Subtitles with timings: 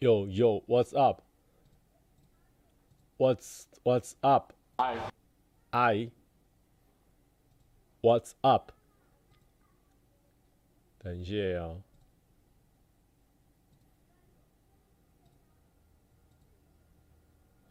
[0.00, 1.22] Yo yo, what's up?
[3.18, 4.52] What's what's up?
[4.76, 4.96] I
[5.70, 6.10] I
[8.00, 8.72] What's up?
[10.98, 11.82] 感谢啊。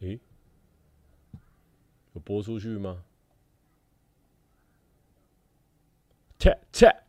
[0.00, 0.18] 诶，
[2.14, 3.04] 有播出去吗？
[6.38, 7.02] 切切。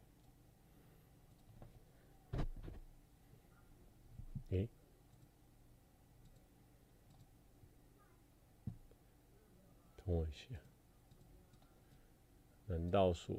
[10.09, 10.47] 我一下。
[12.66, 13.37] 难道说？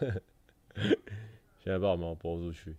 [1.58, 2.76] 现在把我们播出去。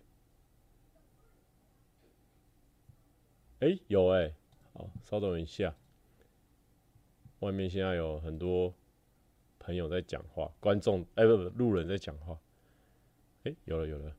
[3.60, 4.32] 哎、有哎、
[4.72, 5.74] 好，稍等一下。
[7.40, 8.74] 外面现在有很多
[9.58, 12.38] 朋友在讲话，观众哎、不不，路人在讲话。
[13.44, 14.16] 哎、有了有了。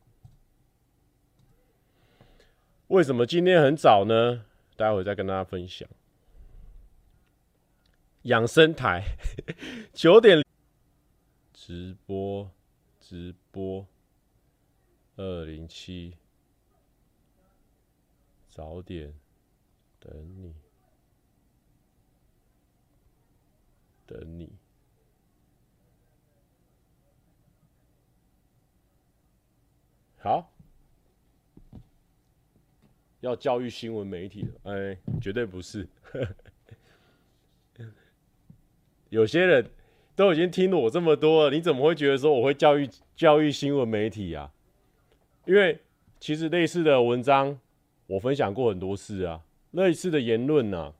[2.91, 4.43] 为什么今天很早呢？
[4.75, 5.87] 待会再跟大家分享。
[8.23, 9.01] 养生台
[9.93, 10.43] 九点。
[11.53, 12.51] 直播
[12.99, 13.87] 直播。
[15.15, 16.17] 二零七。
[18.49, 19.13] 早点。
[19.97, 20.11] 等
[20.41, 20.53] 你。
[24.05, 24.51] 等你。
[30.17, 30.50] 好，
[33.21, 35.87] 要教育新闻媒体哎、绝对不是。
[39.09, 39.69] 有些人
[40.15, 44.51] 都已经听了我这么多了，你怎么会觉得说我会教育教育新闻媒体啊？
[45.45, 45.79] 因为
[46.19, 47.59] 其实类似的文章
[48.07, 50.93] 我分享过很多次啊，类似的言论呢、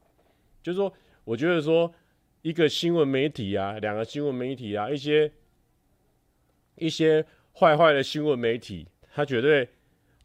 [0.62, 1.94] 就是说，我觉得说
[2.42, 5.32] 一个新闻媒体啊，两个新闻媒体啊，一些
[6.76, 9.70] 一些坏坏的新闻媒体，他绝对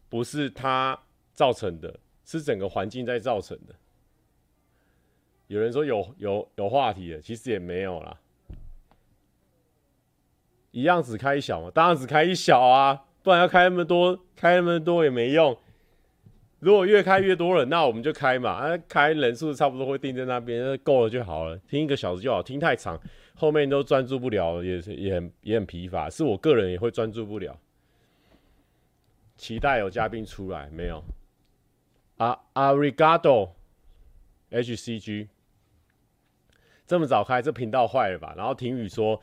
[0.08, 0.98] 不是他
[1.36, 3.74] 造成的，是整个环境在造成的。
[5.46, 8.18] 有人说有有有话题的，其实也没有啦，
[10.72, 15.56] 一样只开一小嘛，当然只开一小啊，不然要开那么多，开那么多也没用。
[16.58, 22.98] 如果越开越多人，那我们就开嘛，啊，开人数差不多会定在那边，够了就好了，听一个小时就好，听太长
[23.34, 27.56] 后面都专注不了，也也很也很疲乏，是我个人也会专注不了。
[29.36, 31.04] 期待有嘉宾出来没有？
[32.16, 33.50] 啊啊，Arigato
[34.50, 35.28] HCG。
[36.86, 38.32] 这么早开，这频道坏了吧？
[38.36, 39.20] 然后婷宇说，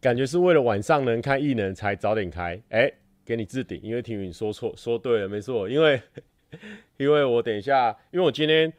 [0.00, 2.60] 感觉是为了晚上能看艺能才早点开。
[2.70, 2.92] 哎，
[3.24, 5.68] 给你置顶，因为婷宇说错，说对了，没错。
[5.68, 6.02] 因为，
[6.96, 8.72] 因为我等一下，因为我今天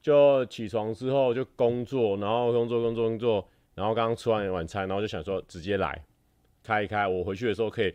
[0.00, 6.02] 就起床之后就工作，然后工作工作工作，然后刚刚吃完晚餐，然后就想说直接来
[6.62, 7.06] 开一开。
[7.06, 7.94] 我回去的时候可以，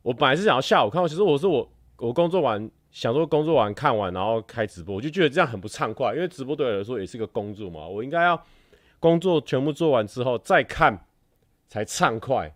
[0.00, 8.40] 我本来是想要下午看，其实我是我我工作完想说工作完看完然后开直播，我就觉得这样很不畅快，因为直播对我来说也是个工作嘛，我应该要。
[9.00, 11.04] 工作全部做完之后再看，
[11.66, 12.54] 才畅快。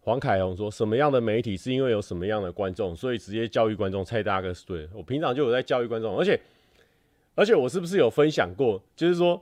[0.00, 6.40] 黄凯红说：“什么样的媒体是因为有什么样的观众，所以直接教育观众？”蔡大哥是对的，我平常就有在教育观众，而且
[7.36, 8.82] 而且我是不是有分享过？
[8.96, 9.40] 就是说，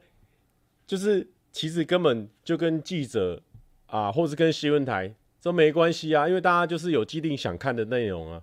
[0.86, 3.42] 就是其实根本就跟记者
[3.86, 8.42] 啊，或是跟新闻台这没关系啊，因为大家就是有既定想看的内容啊。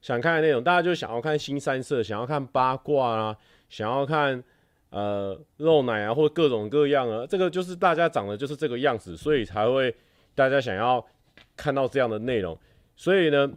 [0.00, 3.36] 想看的内容，大家就想要看新三色，想要看八卦啊，
[3.68, 4.42] 想要看
[4.88, 9.94] 呃露奶啊，或各种各样啊，这个就是大家长得就是这个样子，所以才会
[10.34, 11.06] 大家想要
[11.54, 12.58] 看到这样的内容。
[12.96, 13.52] 所以呢，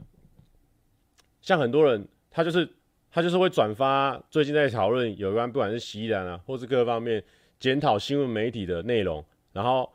[1.42, 2.70] 像很多人，他就是
[3.10, 7.24] 他就是会转发最近在讨论有关不管是西兰啊，或是各方面
[7.58, 9.24] 检讨新闻媒体的内容，
[9.54, 9.90] 然后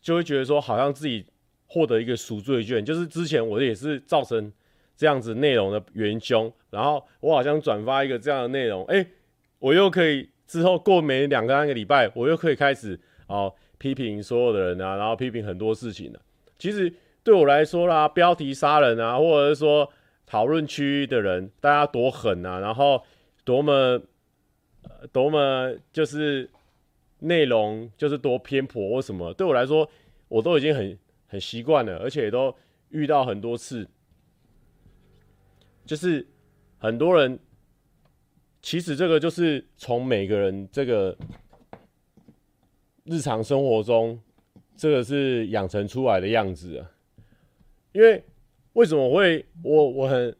[0.00, 1.26] 就会觉得说，好像自己
[1.70, 4.52] 获得一个赎罪券，就是之前我也是造成。
[4.96, 9.06] 这样子内容的元凶，然后我好像转发一个这样的内容，哎，
[9.58, 16.20] 我又可以之后过没两个三个礼拜，我又可以开始哦批评所有的人啊，然后批评很多事情了。
[16.58, 16.92] 其实
[17.24, 19.90] 对我来说啦，标题杀人啊，或者是说
[20.26, 23.02] 讨论区的人，大家多狠啊，然后
[23.42, 24.02] 多么、
[25.10, 26.50] 多么就是
[27.20, 29.88] 内容就是多偏颇或什么，对我来说
[30.28, 30.98] 我都已经很
[31.30, 32.54] 很习惯了，而且也都
[32.90, 33.88] 遇到很多次。
[35.86, 36.26] 就是
[36.76, 37.38] 很多人，
[38.60, 41.16] 其实这个就是从每个人这个
[43.04, 44.20] 日常生活中，
[44.76, 46.90] 这个是养成出来的样子啊。
[47.92, 48.22] 因为
[48.74, 50.36] 为什么会我我很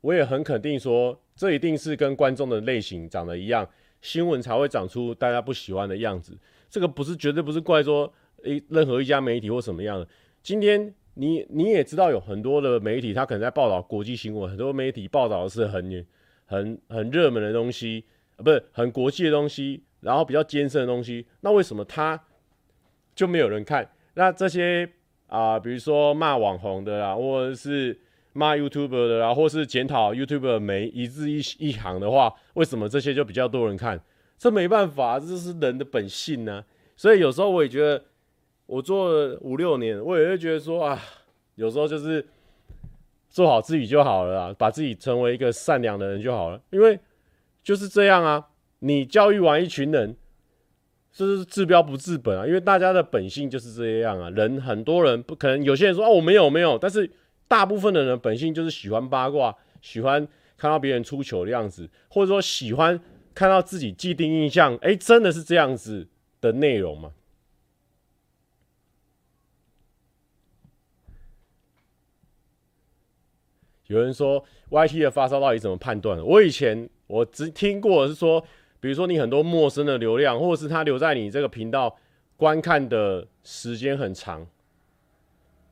[0.00, 3.68] 我也很肯定说，这一定是跟观众的类型长得一样，
[4.00, 6.36] 新闻才会长出大家不喜欢的样子。
[6.68, 8.12] 这个不是绝对不是怪说
[8.44, 10.08] 一任何一家媒体或什么样的。
[10.42, 16.06] 今天你你也知道有很多的媒体，他可能在报道国际新闻，很多媒体报道的是很
[16.46, 18.04] 很很热门的东西，
[18.36, 22.20] 不是很国际的东西，然后比较艰深的东西，那为什么他
[23.14, 23.88] 就没有人看？
[24.14, 24.88] 那这些
[25.28, 27.98] 啊、比如说骂网红的啦，或者是
[28.34, 33.98] 骂 YouTube 的啦，或是检讨 YouTuber 每一字一一行的话，为什么这些就比较多人看？
[34.36, 36.64] 这没办法，这是人的本性呢、啊。
[36.96, 38.04] 所以有时候我也觉得，
[38.72, 40.98] 我做了五六年，我也会觉得说啊，
[41.56, 42.26] 有时候就是
[43.28, 46.58] 做好自己就好了啊，把自己成为一个善良的人就好了。
[46.70, 46.98] 因为
[47.62, 48.48] 就是这样啊，
[48.78, 50.16] 你教育完一群人，
[51.12, 52.46] 这是治标不治本啊。
[52.46, 57.10] 因为大家的本性就是这样啊，人很多人不可能，有些人说啊，我没有没有，但是
[57.46, 60.26] 大部分的人本性就是喜欢八卦，喜欢
[60.56, 62.98] 看到别人出糗的样子，或者说喜欢。
[63.34, 66.06] 看到自己既定印象，哎，真的是这样子
[66.38, 67.12] 的内容吗？
[73.92, 76.18] 有人说 YT 的发烧到底怎么判断？
[76.24, 78.42] 我以前我只听过是说，
[78.80, 81.94] 比如说你很多陌生的流量，或者是他留在你这个频道
[82.38, 84.46] 观看的时间很长，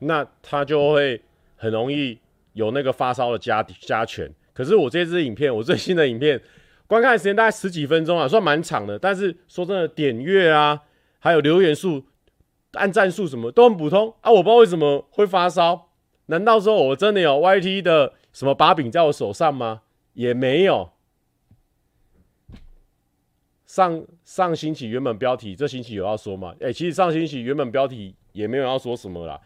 [0.01, 1.23] 那他就会
[1.57, 2.19] 很容易
[2.53, 4.31] 有那个发烧的加加权。
[4.53, 6.39] 可是我这支影片，我最新的影片。
[6.87, 8.99] 观看时间大概十几分钟啊，算蛮长的。
[8.99, 10.83] 但是说真的，点阅啊，
[11.21, 12.03] 还有留言数、
[12.73, 14.31] 按赞数什么都很普通啊。
[14.33, 15.90] 我不知道为什么会发烧，
[16.31, 19.82] 难道说我真的有 YT 的什么把柄在我手上吗？
[20.15, 20.91] 也没有。
[23.67, 26.55] 上上星期原本标题，这星期有要说吗？
[26.61, 29.41] 哎、其实上星期原本标题也没有要说什么啦。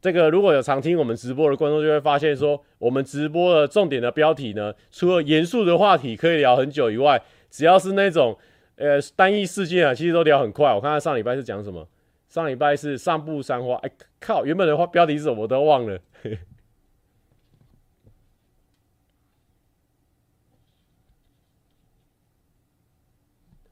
[0.00, 8.38] 这个如果有常听我们直播的观众，就会发现说，我们直播的重点的标题呢，除了严肃的话题可以聊很久以外，只要是那种
[8.76, 10.72] 呃单一事件啊，其实都聊很快。
[10.72, 11.86] 我看看上礼拜是讲什么，
[12.30, 13.90] 上礼拜是上部三花，哎
[14.20, 16.00] 靠，原本的话标题是什么我都忘了。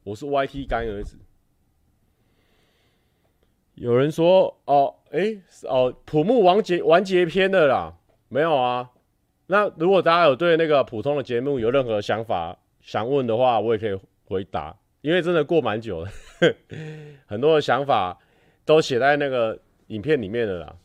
[0.02, 1.16] 我是 YT 干儿子。
[3.76, 7.96] 有人说哦，哎、哦，普木完结完结篇的啦，
[8.28, 8.90] 没有啊。
[9.46, 16.10] 那如果大家有对那个普通的节目有任何想法想问的话，我也可以回答，因为真的过蛮久了，
[17.26, 18.18] 很多的想法
[18.68, 20.76] 都写在那个影片里面的啦。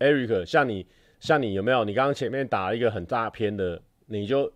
[0.00, 0.84] Eric，像你。
[1.20, 1.84] 像你有没有？
[1.86, 4.52] 你刚刚前面打了一个很大篇的，你就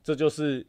[0.00, 0.64] 这就是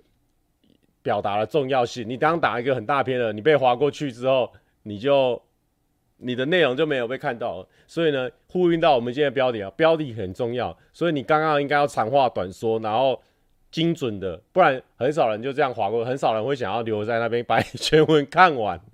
[1.03, 2.09] 表达了重要性。
[2.09, 5.39] 你刚打一个很大篇的，你被划过去之后，你就
[6.19, 7.67] 你的内容就没有被看到。
[7.87, 10.77] 所以呢，呼应到我们今天的标题啊，标题很重要。
[10.93, 13.21] 所以你刚刚应该要长话短说，然后
[13.71, 18.79] 精准的，不然很少人就这样划过，很少人会想要留在那边把全文看完。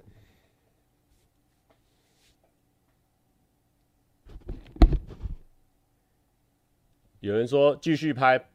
[7.22, 8.46] 有人说继续拍，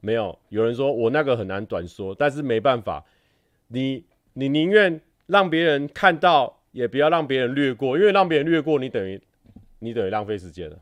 [0.00, 0.38] 没有。
[0.50, 3.04] 有人说我那个很难短说，但是没办法，
[3.68, 4.04] 你
[4.34, 9.20] 你宁愿让别人看到，也不要让别人略过，因为让别人略过，你等于
[9.80, 10.78] 你等于浪费时间了。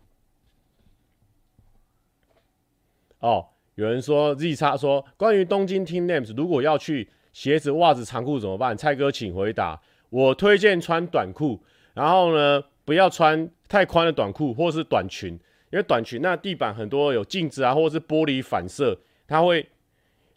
[3.20, 8.76] 哦，有人说 Z 叉说关于东京 Team Names，如果要去鞋子、袜子、长裤怎么办？
[8.76, 9.80] 蔡哥请回答。
[10.10, 11.62] 我推荐穿短裤，
[11.94, 15.38] 然后呢，不要穿太宽的短裤或是短裙。
[15.70, 19.68] 因为短裙那地板很多有镜子啊，或者是玻璃反射，它会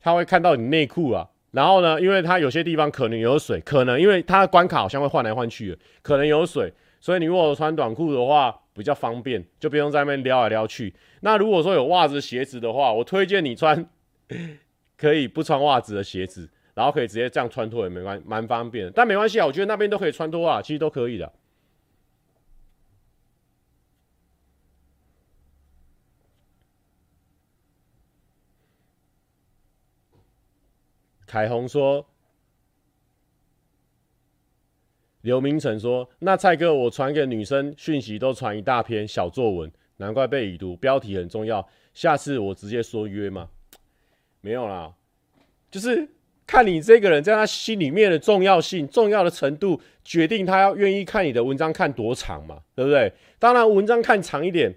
[0.02, 1.30] 它会看到你内裤啊。
[1.52, 10.94] 然后呢，因为它有些地方可能有水，可能因为它的关卡好像会换来换去的，可能有水，所以你如果穿短裤的话比较方便，就不用在那边撩来撩去。
[11.20, 13.86] 那如果说有袜子、鞋子的话，我推荐你穿
[14.98, 18.92] 可以不穿袜子的鞋子，然后可以直接这样穿脱也没关，蛮方便的。
[18.96, 21.32] 但没关系啊，我觉得那边都可以穿脱啊，其实都可以的。
[31.32, 32.06] 凯红说
[35.24, 40.76] ：“刘明成说，那蔡哥，我传给女生讯息都传一大篇小作文，难怪被已读。
[40.76, 43.48] 标题很重要，下次我直接说约吗？
[44.44, 44.94] 没有啦，
[45.70, 46.06] 就是
[46.46, 53.14] 看你这个人在他心里面的重要性、重要的程度，决定他要愿意看你的文章看多长嘛，对不对？
[53.40, 54.76] 当然，文章看长一点。”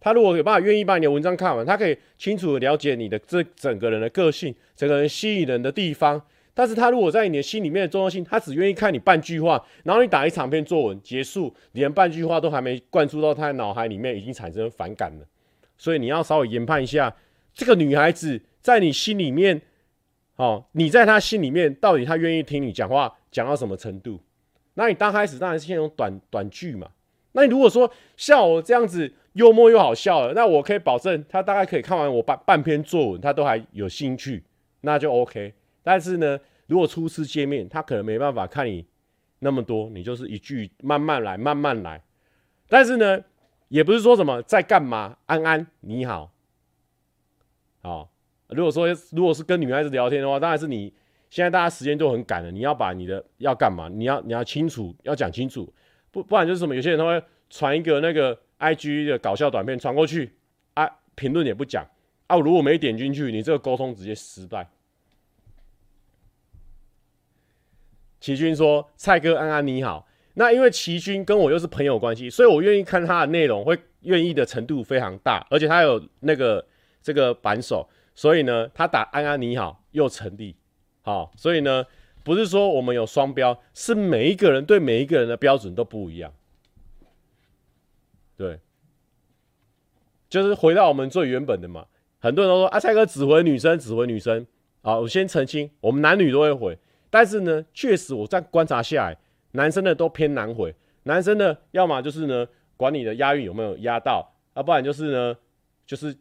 [0.00, 6.20] 他如果有办法愿意把你的文章看完，他可以清楚的了解你的这整个人的个性，整个人吸引人的地方。
[6.54, 15.26] 但是他如果在你的心里面的重要性，他只愿意看你半句话，然后你打一长篇作文结束，连半句话都还没灌输到他的脑海里面，已经产生反感了。
[15.76, 17.14] 所以你要稍微研判一下
[17.54, 19.62] 这个女孩子在你心里面，
[20.34, 24.20] 哦，你在她心里面到底她愿意听你讲话讲到什么程度？
[24.74, 26.88] 那你刚开始当然是先用短短句嘛。
[27.32, 34.42] 那你如果说像我这样子幽默又好笑了，那我可以保证他大概可以看完我半半篇作文，他都还有兴趣，
[34.80, 35.54] 那就 OK。
[35.84, 38.84] 但是呢，如果初次见面，他可能没办法看你
[39.38, 42.02] 那么多，你就是一句慢慢来，慢慢来。
[42.68, 43.22] 但是呢，
[43.68, 46.32] 也不是说什么在干嘛，安安你好，
[47.80, 48.10] 好。
[48.48, 50.92] 如果说如果是跟女孩子聊天的话，当然是你
[51.30, 55.72] 现在大家时间都很赶了，你要把你的要干嘛，你要你要清楚，要讲清楚。
[56.10, 60.34] 不不然就是什么，有些人他会传一个那个 IG 的搞笑短片传过去
[60.74, 61.86] 啊，评论也不讲
[62.26, 64.68] 啊，如果没点进去，你这个沟通直接失败。
[68.20, 76.66] 齐军说：“蔡哥安安你好。”那因为齐军跟我又是朋友关系，所以我愿意看他的内容，会愿意的程度非常大，而且他有那个
[77.00, 80.56] 这个扳手，所以呢，他打安安你好又成立。
[81.02, 81.84] 好，所以呢。
[82.24, 86.30] 不是说我们有双标，是每一个人对每一个人的标准都不一样。
[88.38, 88.60] 对，
[90.28, 91.86] 就是回到我们最原本的嘛。
[92.20, 94.46] 很多人都说啊，蔡哥只回女生，只回女生。
[94.80, 96.78] 好，我先澄清，我们男女都会回。
[97.10, 99.18] 但是呢，确实我在观察下来，
[99.50, 100.72] 男生的都偏难回。
[101.02, 105.36] 男生呢，要么就是呢，管你的押韵有没有押到，啊，不然就是呢，
[105.84, 106.16] 就是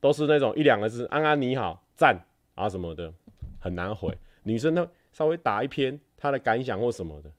[0.00, 2.18] 都是那种一两个字，安安你好，赞
[2.54, 3.12] 啊什么的，
[3.60, 4.16] 很难回。
[4.42, 4.88] 女生呢？
[5.12, 7.30] 稍微打一篇她的感想或什么的，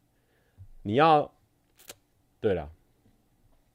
[0.82, 1.32] 你要，
[2.42, 2.70] 对了，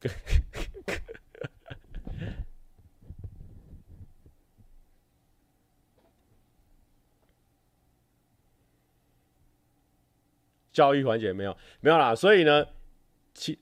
[10.73, 12.67] 教育环节没有没有啦，所以呢，
[13.35, 13.59] 齐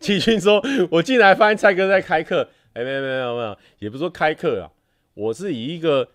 [0.00, 4.72] 齐军说，我进来发现蔡哥在开课，哎，没有没有没有，也不是说开课啊，
[5.14, 6.08] 我是以一个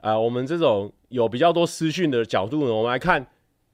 [0.00, 0.92] 啊、我们这种。
[1.12, 3.26] 有比较多私讯的角度呢，我们来看，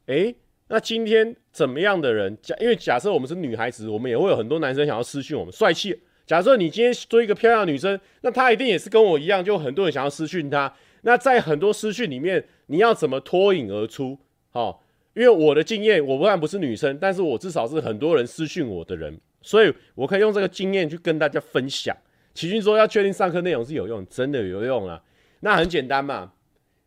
[0.06, 0.34] 哎，
[0.68, 2.36] 那今天怎么样的人？
[2.42, 5.98] 假因为假设我们是女孩子，我们也会有很多男生想要私讯我们帅气。
[6.26, 10.72] 假设你今天追一个漂亮女生，那她一定也是跟我一样，就很多人想要私讯她。
[11.02, 14.18] 那在很多私讯里面，你要怎么脱颖而出？
[14.50, 14.84] 好，
[15.14, 21.96] 因为我的经验，我不但不是女生，但是我至少是很多人私讯我的人，所以我可以用这个经验去跟大家分享。
[22.34, 25.02] 奇骏说要确定上课内容是有用，真的有用啊。
[25.40, 26.32] 那很简单嘛。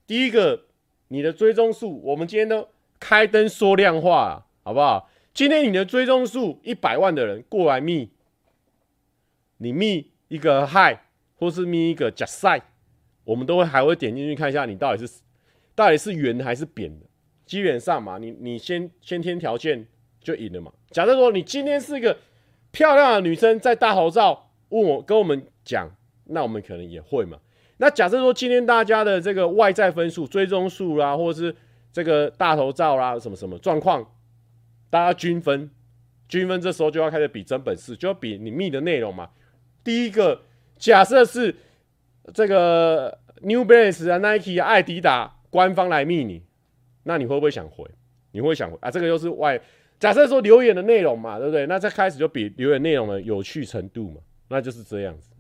[0.06, 0.66] 第一个，
[1.08, 2.68] 你的追踪数，我们今天都
[3.02, 5.10] 开灯说亮话，好不好？
[5.34, 8.10] 今天你的追踪数一百万的人过来密，
[9.58, 11.06] 你密一个嗨，
[11.36, 12.62] 或是密一个假赛，
[13.24, 15.22] 我们都会还会点进去看一下你到底是
[15.74, 17.06] 到底是圆还是扁的。
[17.46, 19.88] 基本上嘛，你你先先天条件
[20.22, 20.72] 就赢了嘛。
[20.92, 22.18] 假设说你今天是一个
[22.72, 25.90] 漂亮的女生，在大头照问我跟我们讲，
[26.26, 27.40] 那我们可能也会嘛。
[27.78, 31.56] 那假设说今天大家的这个外在分数、追踪数啦，或者是
[31.92, 34.06] 这个大头照啦，什么什么状况，
[34.90, 35.70] 大家均分，
[36.30, 39.30] 均分这时候就要开始比真本事，就要比你密的内容嘛。
[39.84, 40.44] 第一个
[40.78, 41.56] 假设是
[42.34, 46.44] 这个 New Balance 啊、Nike 啊、爱迪达官方来密你，
[47.04, 47.86] 那你会不会想回？
[48.32, 48.90] 你会想回啊？
[48.90, 49.60] 这个又是外
[50.00, 51.66] 假设说留言的内容嘛，对不对？
[51.68, 55.31] 那再开始就比留言内容的有趣程度嘛，那就是这样子。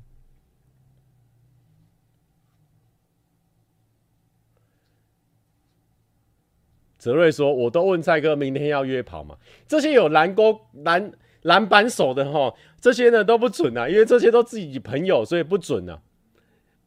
[7.02, 9.36] 泽瑞说：“我都问蔡哥，明天要约跑吗？
[9.68, 16.00] 这些有蓝勾蓝篮板手的哈，这些呢都不准啊，因为这些都自己朋友，所以不准啊。”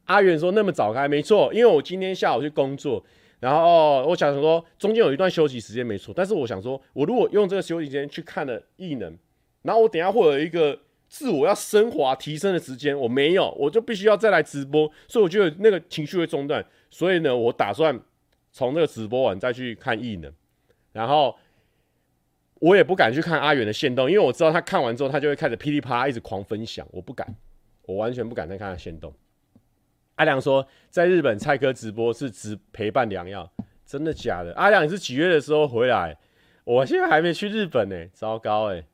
[0.07, 3.05] 阿远说：“那么早开，没错，因为我今天下午去工作，
[3.41, 6.15] 然后、我想说中间有一段休息时间，没错。
[6.17, 9.19] 但是我想说，我如果用这个休息时间去看了异能，
[9.63, 10.79] 然后我等下会有一个
[11.09, 16.65] 自我要升华提升的时间，我没有，我就必须要再来直播，所以我觉得那个情绪会中断。
[16.89, 18.01] 所以呢，我打算。”
[18.55, 20.33] 从那个直播完再去看异能，
[20.93, 21.37] 然后
[22.61, 27.35] 我也不敢去看阿远的线动，因为我知道他看完之后，他就会开始噼里啪啦一直狂分享，我不敢，
[27.83, 29.13] 我完全不敢再看他线动。
[30.15, 33.53] 阿良说，在日本蔡哥直播是只陪伴良药，
[33.85, 34.55] 真的假的？
[34.55, 36.17] 阿良你是几月的时候回来？
[36.63, 38.85] 我现在还没去日本呢、糟糕哎、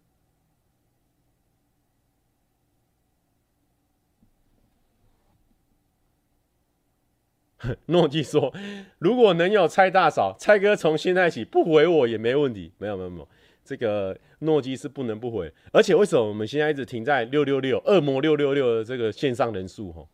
[7.86, 8.52] 诺基说
[8.98, 12.72] ：“如果能有蔡大嫂，蔡哥从现在起不回我也没问题。
[12.78, 13.28] 没有没有没有，
[13.64, 15.52] 这个诺基是不能不回。
[15.72, 19.92] 而且为什么我们现在一直停在六六六恶魔六六六的这个线上人数？
[19.92, 20.06] 哈。”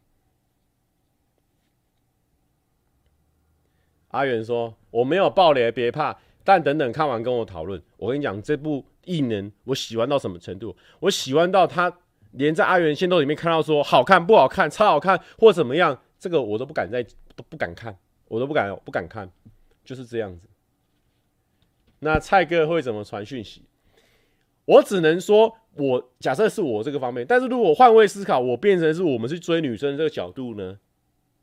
[4.08, 6.18] 阿元说：“我没有爆雷，别怕。
[6.42, 7.82] 但等等看完跟我讨论。
[7.96, 10.76] 我跟你讲，这部异能我喜欢到什么程度？
[11.00, 11.92] 我喜欢到他
[12.30, 17.02] 连在阿元线都里面看到说好看不好看、超好看或怎么样，这个我都不敢再
[17.34, 17.96] 都不敢看，
[18.28, 19.30] 我都不敢不敢看，
[19.84, 20.48] 就是这样子。
[22.00, 23.62] 那蔡哥会怎么传讯息？
[24.64, 30.78] 我只能说，我假设是我这个方面，但是如果换位思考，我变成是我们去追女生这个角度呢？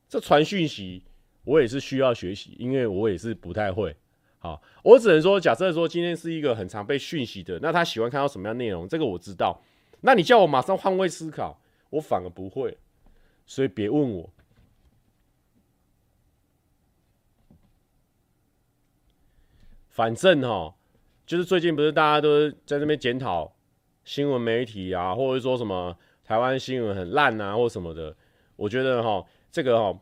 [0.10, 1.04] 这传讯息
[1.44, 3.96] 我也是需要学习，因为我也是不太会。
[4.38, 8.88] 好，我只能说，假设说今天是一个很常被讯息的，那他喜欢看到什么样内容？
[8.88, 9.62] 这个我知道。
[10.02, 11.60] 那你叫我马上换位思考，
[11.92, 12.78] 我反而不会。
[13.46, 14.30] 所以别问我。
[19.94, 20.74] 反正哈，
[21.24, 23.56] 就是最近不是大家都在这边检讨
[24.04, 28.16] 新闻媒体啊，或者说什么台湾新闻很烂啊，或什么的。
[28.56, 30.00] 我觉得哈，这个哈，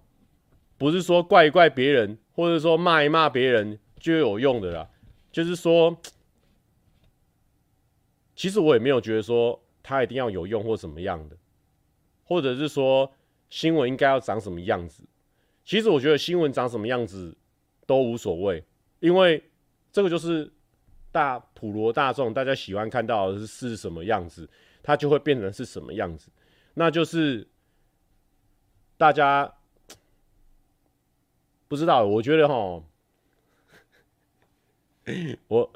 [0.77, 4.89] 不是说怪一怪别人，或者说骂一骂别人就有用的啦。
[5.29, 5.97] 就是说，
[8.33, 11.35] 其实我也没有觉得说他一定要有用或什么样的，
[12.23, 13.11] 或者是说
[13.49, 15.03] 新闻应该要长什么样子。
[15.65, 17.35] 其实我觉得新闻长什么样子
[17.85, 18.63] 都无所谓，
[19.01, 19.43] 因为。
[19.91, 20.49] 这个就是
[21.11, 24.49] 大普罗大众大家喜欢看到的是什么样子，
[24.81, 26.29] 它就会变成是什么样子。
[26.75, 27.45] 那就是
[28.97, 29.53] 大家
[31.67, 32.81] 不知道，我觉得哈，
[35.49, 35.73] 我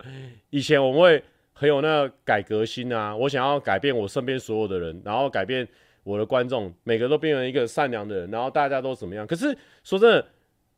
[0.50, 5.68] 以前我会很有那个改革心啊，我想要改变我身边所有的人，然后改变
[6.04, 9.28] 我的观众，每个都变成一个善良的人，然后大家都怎么样？
[9.28, 10.26] 可是说真的，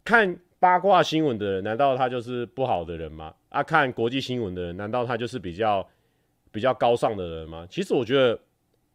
[0.03, 0.39] 看。
[0.59, 3.35] 八卦新闻的人，难道他就是不好的人吗？
[3.49, 5.87] 啊，看国际新闻的人，难道他就是比较
[6.51, 7.67] 比较高尚的人吗？
[7.69, 8.39] 其实我觉得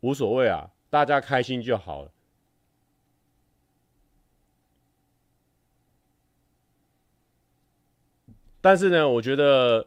[0.00, 2.10] 无所谓啊，大家开心就好了。
[8.60, 9.86] 但是呢，我觉得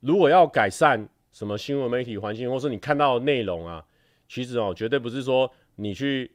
[0.00, 3.82] 如果要改善什么新闻媒体环境，或是你看到的内容啊，
[4.28, 6.30] 其实哦，绝对不是说你去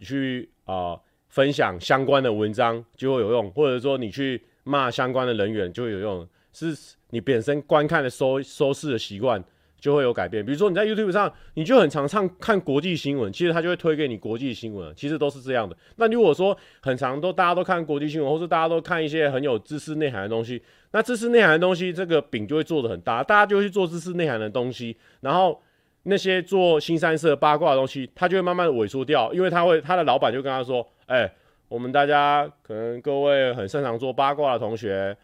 [0.00, 0.98] 去啊。
[1.32, 6.76] 分享相关的文章就会有用，或者说你去骂相关的人员就会有用，是
[7.08, 9.42] 你本身观看的收收视的习惯
[9.80, 10.44] 就会有改变。
[10.44, 15.74] 比如说你在 YouTube 上，你就很常唱看国际新闻，其实他就会推给你国际新闻，其实都是这样的。
[15.96, 25.58] 那如果说很常都大家都看国际新闻，或是大家都看一些很有知识内涵的东西，那知识内涵的东西这个饼就会做的很大，大家就会去做知识内涵的东西，然后
[26.02, 30.86] 那些做新三色八卦的东西，他就会慢慢的萎缩掉，因为他会他的老板就跟他说。
[31.06, 31.30] 哎、
[31.68, 35.16] 我们大家可能各位很擅长做八卦的同学，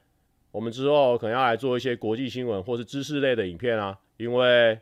[0.51, 4.79] 我们之后可能要来做一些国际新闻或是知识类的影片啊，因为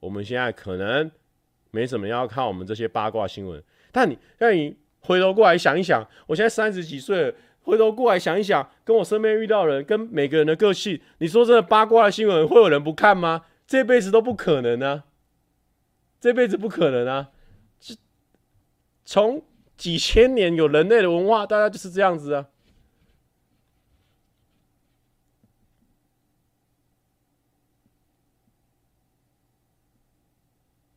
[0.00, 1.10] 我们现在可能
[1.70, 3.62] 没什么要看我们这些八卦新闻。
[3.92, 13.44] 但你，但你回头过来想一想，我现在三十几岁了，回头过来想一想，跟我身边遇到人，跟每个人的个性，你说这八卦的新闻会有人不看吗？
[13.66, 15.04] 这辈子都不可能啊，
[16.20, 17.30] 这辈子不可能啊，
[19.04, 19.42] 从。
[19.76, 22.48] 几千年有人类的文化，大家就是这样子啊。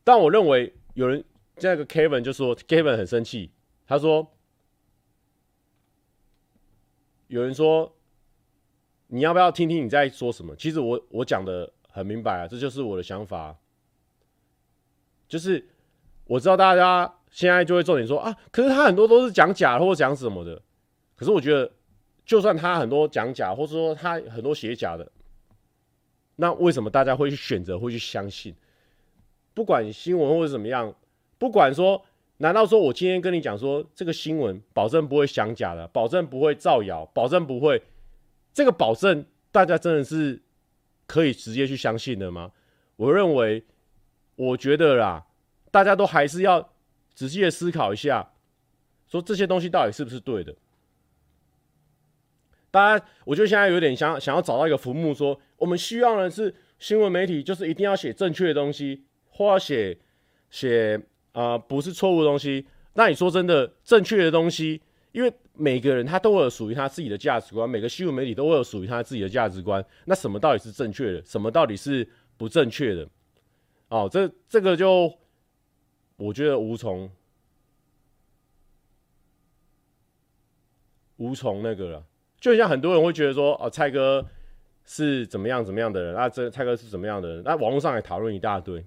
[0.02, 1.22] 但我认为有人
[1.56, 3.52] 这个 Kevin 就说，Kevin 很生气，
[3.86, 4.32] 他说
[7.28, 7.94] 有人说
[9.08, 10.56] 你要不要听听你在说什么？
[10.56, 13.58] 其实我我讲的很明白啊，这就是我的想法，
[15.28, 15.68] 就是
[16.24, 17.19] 我知道大家。
[17.30, 20.60] 现在就会重点说啊，可是他很多都是讲假或者讲什么的。
[21.14, 21.70] 可是我觉得，
[22.24, 25.10] 就算他很多讲假，或者说他很多写假的，
[26.36, 28.54] 那为什么大家会去选择会去相信？
[29.54, 30.94] 不管新闻或者怎么样，
[31.38, 32.02] 不管说，
[32.38, 37.82] 难道说我今天跟你讲说这个新闻保证不会讲假的，保证不会造谣，保证不会，
[38.52, 40.42] 这个保证大家真的是
[41.06, 42.50] 可以直接去相信的吗？
[42.96, 43.62] 我认为，
[44.36, 45.26] 我觉得啦，
[45.70, 46.70] 大家都还是要。
[47.14, 48.32] 仔细的思考一下，
[49.06, 50.54] 说这些东西到底是不是对的？
[52.70, 59.98] 当然，我觉得现在有点想想要找到一个浮木，说我们需要的是新闻媒体，就是一定要写正确的东西，或要写
[60.50, 61.00] 写
[61.32, 62.64] 啊不是错误的东西。
[62.94, 69.84] 那你说真的，正确的东西，因为每个人他都会有属于他自己的价值观，每个新闻媒体都会有属于他自己的价值观。
[70.04, 71.20] 那什么到底是正确的？
[71.24, 73.08] 什么到底是不正确的？
[73.88, 75.12] 哦，这这个就。
[76.20, 77.10] 我觉得无从
[81.16, 82.06] 无从那个了，
[82.38, 84.28] 就像很多人会觉得说，哦，蔡哥
[84.84, 88.86] 是怎么样怎么样的人，那、这蔡哥是怎么样的人，那网络上也讨论一大堆。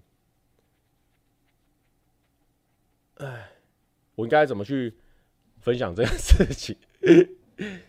[3.15, 3.49] 哎，
[4.13, 4.95] 我应该怎么去
[5.59, 6.77] 分享这件事情？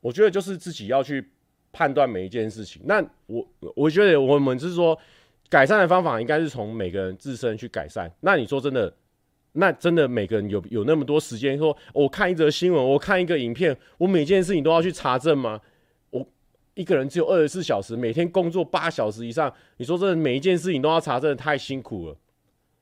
[0.00, 1.30] 我觉得就是自己要去
[1.72, 2.82] 判断每一件事情。
[2.84, 4.96] 那我我觉得我们是说，
[5.48, 8.12] 改善的方法应该是从每个人自身去改善。
[8.20, 8.94] 那你说真的，
[9.52, 15.60] 那真的每个人有有那么多时间说，我看一则新闻，我看一个影片，我每件事情都要去查证吗？
[16.10, 16.26] 我
[16.74, 22.16] 一个人只有二十四小时，每天工作八小时以上，你说真的每一件事情都要查证，太辛苦了。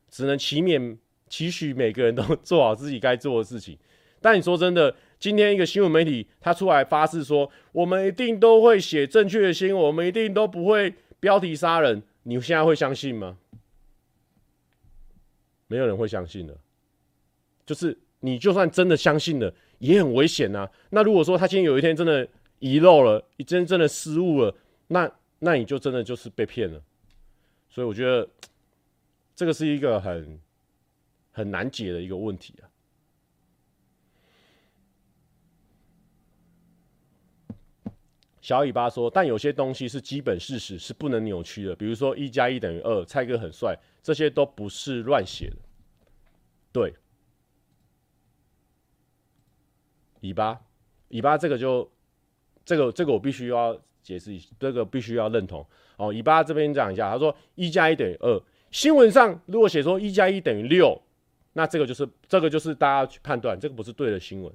[0.08, 0.96] 只能祈勉
[1.28, 3.78] 期许每个人都做好自己该做的事情。
[4.20, 13.36] 但你说真的，今天一个新闻媒体他出来发誓说，我们一定都会写正确的新闻，我们一定都不会标题杀人，你现在会相信吗？
[15.66, 16.56] 没有人会相信的。
[17.66, 20.68] 就是你就算真的相信了，也很危险啊。
[20.88, 22.26] 那如果说他今天有一天真的
[22.58, 24.56] 遗漏了，真真的失误了，
[24.88, 26.82] 那那你就真的就是被骗了。
[27.68, 28.26] 所以我觉得
[29.36, 30.40] 这个是一个很
[31.30, 32.69] 很难解的一个问题啊。
[38.40, 41.76] 小尾巴说：“但有些东西是基本事实，是不能扭曲的。
[41.76, 45.56] 比如说一加一等于二，蔡哥很帅，这些都不是乱写的。”
[46.72, 46.94] 对，
[50.20, 50.58] 尾巴，
[51.08, 51.90] 尾巴，这个就
[52.64, 55.66] 这个这个我必须要解释一下，这个必须要认同
[55.98, 56.10] 哦。
[56.10, 60.98] 尾巴这边讲一下，他说一加一等于二，新闻上如果写说一加一等于六，
[61.52, 64.50] 那这个就是这个就是大家去判断，这个不是对的新闻，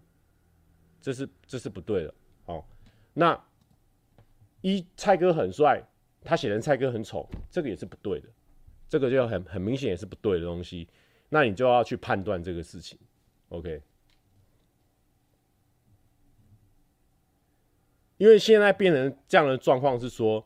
[1.01, 2.13] 这是这是不对的
[2.45, 2.65] 哦。
[3.13, 3.39] 那。
[4.65, 5.79] 一蔡哥很帅，
[6.23, 8.27] 他写成蔡哥很丑，这个也是不对的，
[8.89, 10.87] 这个就很很明显也是不对的东西，
[11.29, 12.97] 那你就要去判断这个事情
[13.49, 13.83] ，OK？
[18.17, 20.43] 因为现在变成这样的状况是说，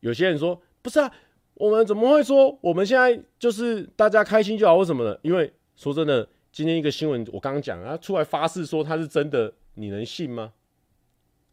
[0.00, 1.10] 有些人说不是啊，
[1.54, 5.18] 我们怎么会说我们现在就是大家开心就好，为什么呢？
[5.22, 10.52] 因为说真的，今天一个新闻我刚刚讲，啊出来发誓说他是真的，你能信吗？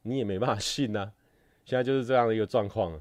[0.01, 1.13] 你也没办法信呐、
[1.67, 2.97] 现在就是这样的一个状况。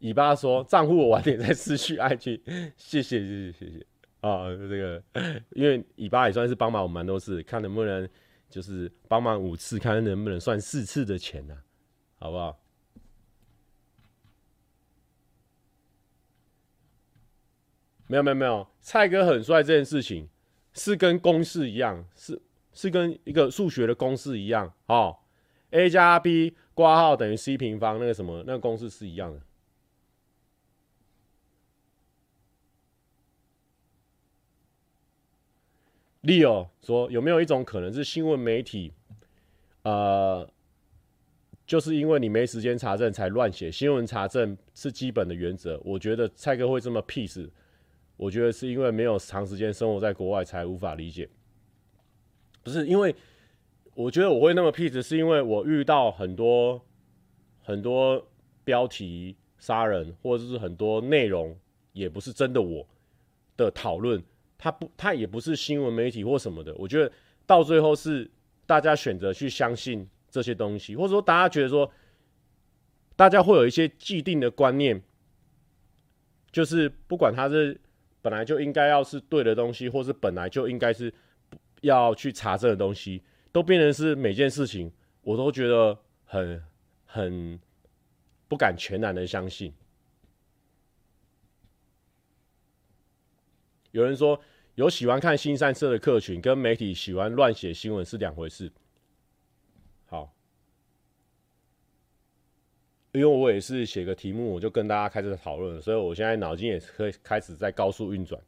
[0.00, 2.42] 尾巴说：“账户我晚点再失去爱去，
[2.76, 3.86] 谢谢谢谢谢谢
[4.20, 5.00] 啊，这个
[5.50, 8.08] 因为尾巴也算是帮忙我们蛮多次，看能不能
[8.50, 11.62] 就是帮忙五次，看能不能算四次的钱呢、啊？
[12.18, 12.60] 好不好？
[18.08, 20.28] 没有没有没有，蔡哥很帅这件事情
[20.72, 25.18] 是跟公式一样，是是跟一个数学的公式一样哦
[25.70, 26.56] ，A 加 B。
[26.84, 29.42] 括号等于 c 平方，那个什么，那个公式是一样的。
[36.22, 38.92] Leo 说，有没有一种可能是新闻媒体，
[39.82, 40.48] 呃，
[41.66, 43.72] 就是因为你没时间查证才乱写？
[43.72, 45.80] 新闻查证是基本的原则。
[45.84, 47.50] 我觉得蔡哥会这么 peace，
[48.16, 51.28] 我觉得是因为没有长时间生活在国外才无法理解。
[52.62, 53.12] 不是因为。
[53.98, 56.80] 我觉得我会那么 peace，是因为我遇到很多
[57.60, 58.24] 很多
[58.62, 61.58] 标题杀人，或者是很多内容
[61.92, 62.86] 也不是真的我
[63.56, 64.22] 的讨论，
[64.56, 66.72] 它不，它也不是新闻媒体或什么的。
[66.76, 67.10] 我觉得
[67.44, 68.30] 到最后是
[68.66, 71.90] 大家选择去相信这些东西，或者说大家觉得说，
[73.16, 75.02] 大家会有一些既定的观念，
[76.52, 77.76] 就是不管它是
[78.22, 81.12] 本来就应该要是对的东西，或是本来就应该是
[81.80, 83.20] 要去查证的东西。
[83.52, 86.62] 都变成是每件事情，我都觉得很
[87.04, 87.58] 很
[88.46, 89.72] 不敢全然的相信。
[93.90, 94.40] 有人说，
[94.74, 98.70] 有喜欢看新三色的客群，跟媒体喜欢乱写新闻是两回事。
[100.06, 100.32] 好，
[103.12, 108.40] 因为我也是写个题目，我就跟大家开始讨论，所以我现在脑筋也可以开始在高速运转。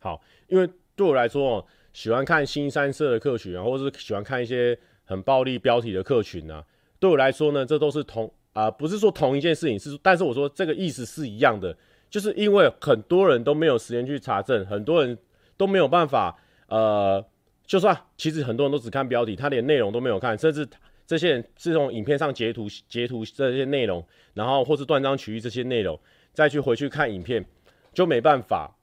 [0.00, 1.66] 好，因为对我来说，
[1.98, 6.64] 喜欢看新三色的客群啊，或者是喜欢看一些很暴力标题的客群啊，
[7.00, 11.76] 对我来说呢，这都是同啊、不是说同一件事情，是，但是我说这个意思是一样的，
[12.08, 15.18] 就是因为很多人都没有时间去查证，很多人
[15.56, 17.24] 都没有办法，呃，
[17.66, 20.64] 就算其实很多人都只看标题，他连内容都没有看，甚至
[21.04, 25.98] 这些人是从影片上截图截图这些内容，然后或是断章取义这些内容，
[26.32, 27.44] 再去回去看影片，
[27.92, 28.76] 就没办法，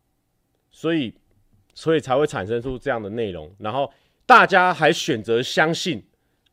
[0.70, 1.14] 所以。
[1.76, 3.92] 所以才会产生出这样的内容，然后
[4.26, 6.04] 大家还选择相信，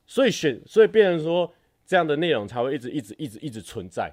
[0.07, 1.51] 所以选，所以变成说
[1.87, 4.13] 这样的内容才会一直一直一直一直存在。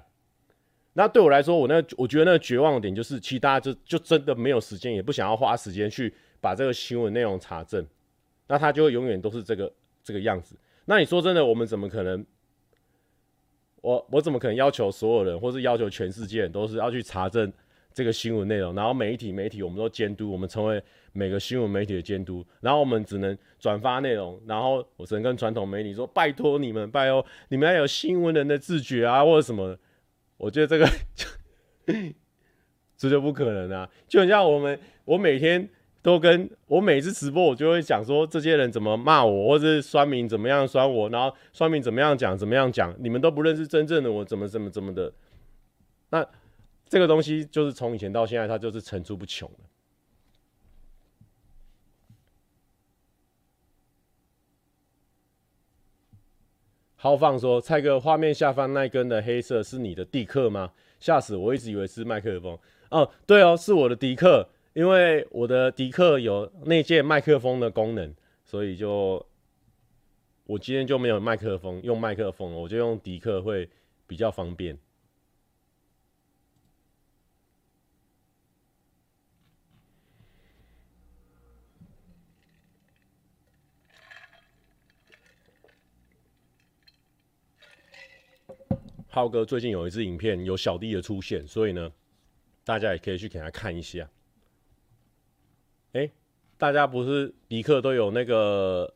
[0.94, 7.86] 那对我来说，我那我觉得那个绝望的点就是，其实大家就就真的没有时间，也不想要花时间去把这个新闻内容查证，
[8.46, 9.70] 那他就会永远都是这个
[10.02, 10.56] 这个样子。
[10.86, 12.24] 那你说真的，我们怎么可能？
[13.82, 17.50] 我我怎么可能要求所有人，或是要求全世界都是要去查证
[17.92, 20.80] 这个新闻内容，然后媒体媒体我们都监督，我们成为
[21.12, 29.76] 每个新闻媒体的监督，然后我们只能转发内容，然后我只能跟传统媒体说，拜托你们，拜托你们要有新闻人的自觉啊，或者什么，
[30.36, 30.88] 我觉得这个
[32.96, 35.68] 这就不可能啊，就很像我们，我每天
[36.00, 45.12] 都跟我每次直播，我就会讲说这些人怎么骂我，或者是酸民怎么样酸我，然后酸民怎么样讲怎么样讲，你们都不认识真正的我，怎么怎么怎么的，
[46.10, 46.24] 那。
[46.90, 49.58] 这个东西就是从以前到现在，它就是层出不穷的。
[56.96, 60.72] 豪放说：“蔡哥，画面下方那根的黑色是你的迪克吗？
[60.98, 61.54] 吓死我！
[61.54, 62.58] 一直以为是麦克风。
[62.90, 68.12] 哦，对哦，是我的迪克，因为我的迪克有内建麦克风的功能，
[68.44, 69.24] 所以就
[70.44, 73.70] 我今天就没有麦克风，用麦克风，我就用迪克会
[74.08, 74.76] 比较方便。”
[89.12, 91.90] 浩哥最近有一支影片，有小弟的出现，所以呢，
[92.64, 94.08] 大家也可以去给他看一下。
[95.94, 96.08] 哎、
[96.56, 98.94] 大家不是迪克都有那个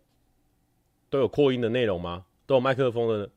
[1.11, 2.27] 都有扩音的内容吗？
[2.47, 3.31] 都有麦克风的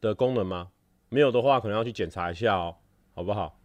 [0.00, 0.72] 的功能吗？
[1.08, 2.76] 没有的话，可能要去检查一下哦，
[3.14, 3.60] 好不好？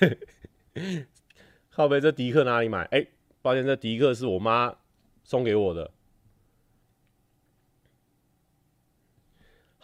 [1.70, 2.82] 靠背，这迪克哪里买？
[2.86, 3.06] 哎、
[3.40, 4.76] 抱歉，这迪克是我妈
[5.22, 5.92] 送给我的。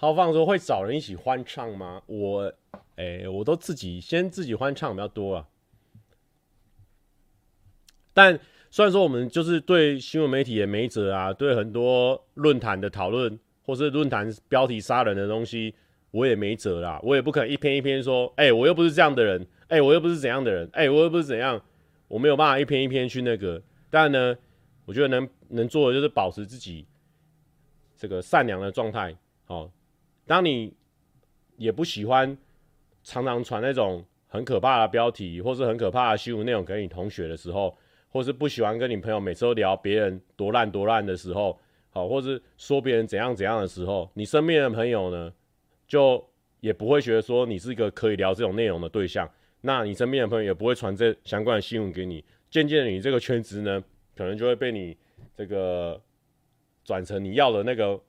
[0.03, 2.03] 豪放说，会找人一起欢唱吗？
[2.07, 2.53] 我，
[2.97, 5.49] 哎、我都自己先自己欢唱比较多啊。
[8.13, 8.37] 但
[8.69, 15.73] 虽然说我们就是对新闻媒体也没辙啊，对很多论坛的讨论或是论坛标题杀人的东西，
[16.11, 16.99] 我也没辙啦。
[17.05, 21.63] 我也不可能一篇一篇说，哎、我又不是这样的人，哎、我又不是怎样的人，哎、我又不是怎样，
[22.09, 23.63] 我没有办法一篇一篇去那个。
[23.89, 24.37] 但呢，
[24.85, 26.89] 我觉得能能做的就是保持自己
[27.97, 29.71] 这个善良的状态，好。
[30.33, 30.73] 当你
[31.59, 32.35] 也不喜欢
[33.03, 37.77] 常常传那种很可怕的标题，或是很可怕的新闻内容给你同学的时候，
[38.09, 45.31] 或是不喜欢跟你朋友每次都聊别人多烂多烂的时候，好，或是说别人怎样怎样的时候，你身边的朋友呢，
[45.87, 46.27] 就
[46.61, 53.85] 也不会觉得说你是一个可以聊这种内容的对象，那你身边的朋友也不会传这相关的新闻给你，渐渐你这个圈子呢，
[54.17, 54.97] 可能就会被你
[55.37, 56.01] 这个
[56.87, 58.01] 转成你要的那个。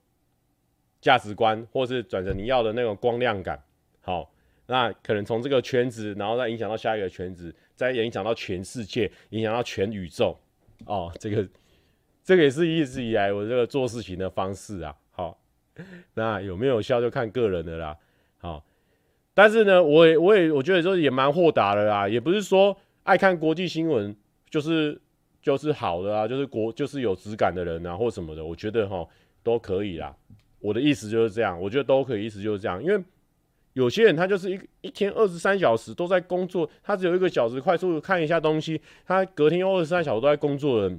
[1.04, 3.62] 价值观，或是转成你要的那种光亮感，
[4.00, 4.32] 好，
[4.64, 10.34] 那可能从这个圈子，然后再影响到下一个圈子，再影响到全世界，影响到全宇宙，
[10.86, 11.46] 哦，这个，
[12.24, 15.38] 这个也是一直以来我这个做事情的方式啊，好，
[16.14, 17.94] 那有没有效就看个人的啦，
[18.38, 18.64] 好，
[19.34, 24.16] 但是呢，我也我也我觉得说也蛮豁达的啦，也不是说爱看国际新闻
[24.48, 24.98] 就是
[25.42, 29.06] 就是好的啊，就是国就是有质感的人啊或什么的，我觉得哈
[29.42, 30.16] 都可以啦。
[30.64, 33.04] 我的意思就是这样，我觉得都可以，意思就是这样，因为
[33.74, 40.96] 有些人他就是一一天二十三小时都在工作，他只有一个小时快速看一下东西，他隔天又二十三小时都在工作的，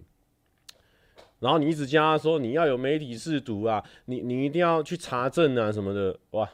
[1.40, 6.48] 然后你一直加他说你要有媒体试读啊，你你一定要去查证啊什么的，哇，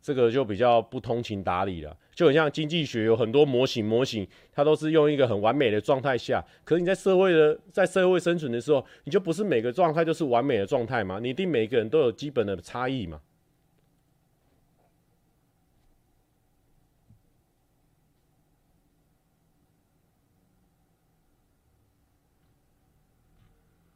[0.00, 1.96] 这个就比较不通情达理了。
[2.14, 11.18] 就很像经济学有很多模型，模型它都是用一个很完美的状态下，可是你在社会的在社会生存的时候，你就不是每个状态都是完美的状态嘛？
[11.18, 13.20] 你一定每个人都有基本的差异嘛？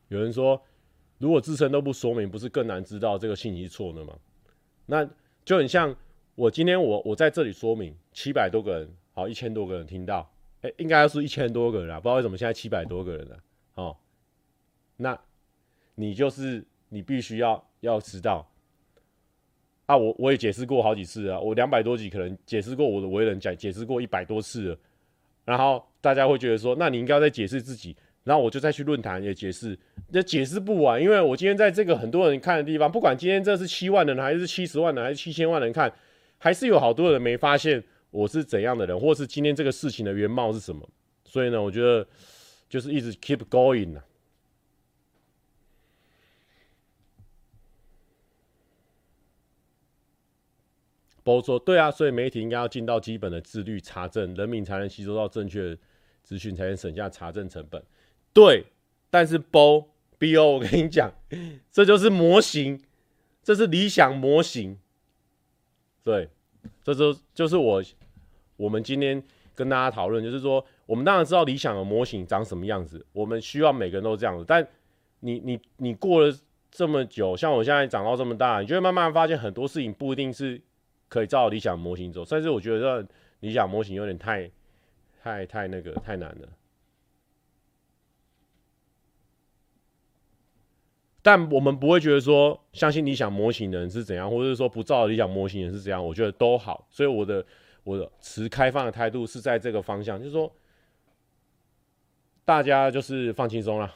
[0.08, 0.62] 有人说，
[1.18, 4.14] 如果自身都不说明，不是更难知道这个信息错了吗？
[4.86, 5.06] 那
[5.44, 5.94] 就很像。
[6.36, 10.26] 我今天我我在这里说明，七百多个人，好，一千多个人听到，
[10.62, 13.38] 哎、应该要是一千多个人啊，不知道为什么现在七百多个人了，
[13.74, 13.94] 哦，
[14.96, 15.20] 那，
[15.96, 18.50] 你就是你必须要要知道，
[19.84, 24.78] 啊，我我也解释过好几次啊，我两百多集可能解释过我的为人，讲解释过一百多次了，
[25.44, 29.78] 然后大家会觉得说，那你应该要再解释自己，然后我就再去论坛也解释，
[30.10, 35.92] 这解释不完，因为我今天在这个很多人看的地方，不管今天这是七万人还是七十万人还是七千万人看。
[36.38, 37.82] 还是有好多人没发现
[38.16, 40.88] 我是怎样的人，或是今天这个事情的原貌是什么。
[41.26, 42.06] 所以呢，我觉得
[42.66, 44.02] 就是一直 keep going 呐。
[51.22, 55.78] 包说对啊，所以媒体应该要尽到基本的自律查证，人民才能吸收到正确的
[56.22, 57.84] 资讯，才能省下查证成本。
[58.32, 58.64] 对，
[59.10, 59.86] 但是包
[60.18, 61.12] bo，我跟你讲，
[61.70, 62.80] 这就是模型，
[63.42, 64.78] 这是理想模型。
[66.02, 66.30] 对，
[66.82, 67.82] 这就就是我
[68.56, 69.22] 我们今天
[69.54, 74.44] 跟大家讨论，就是说，我们当然知道理想的模型长什么样子，我们希望每个人都这样子。
[74.46, 74.66] 但
[75.20, 76.34] 你你你过了
[76.70, 80.60] 这么久，像我现在长到这么大，你就会慢慢发现很多事情不一定是
[81.08, 83.06] 可以照理想模型走，甚至我觉得
[83.40, 84.50] 理想模型有点太
[85.22, 86.48] 太太那个太难了。
[91.22, 96.86] 但我们不会觉得说相信理想模型的人是怎样，或者是说不照理想模型的人是怎样，我觉得都好。
[96.90, 97.44] 所以我的。
[97.86, 100.52] 我的持开放的态度是在这个方向，就是说，
[102.44, 103.94] 大家就是放轻松啦。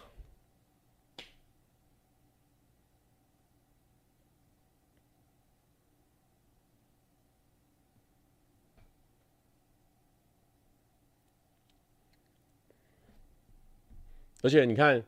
[14.42, 15.04] 而且你看，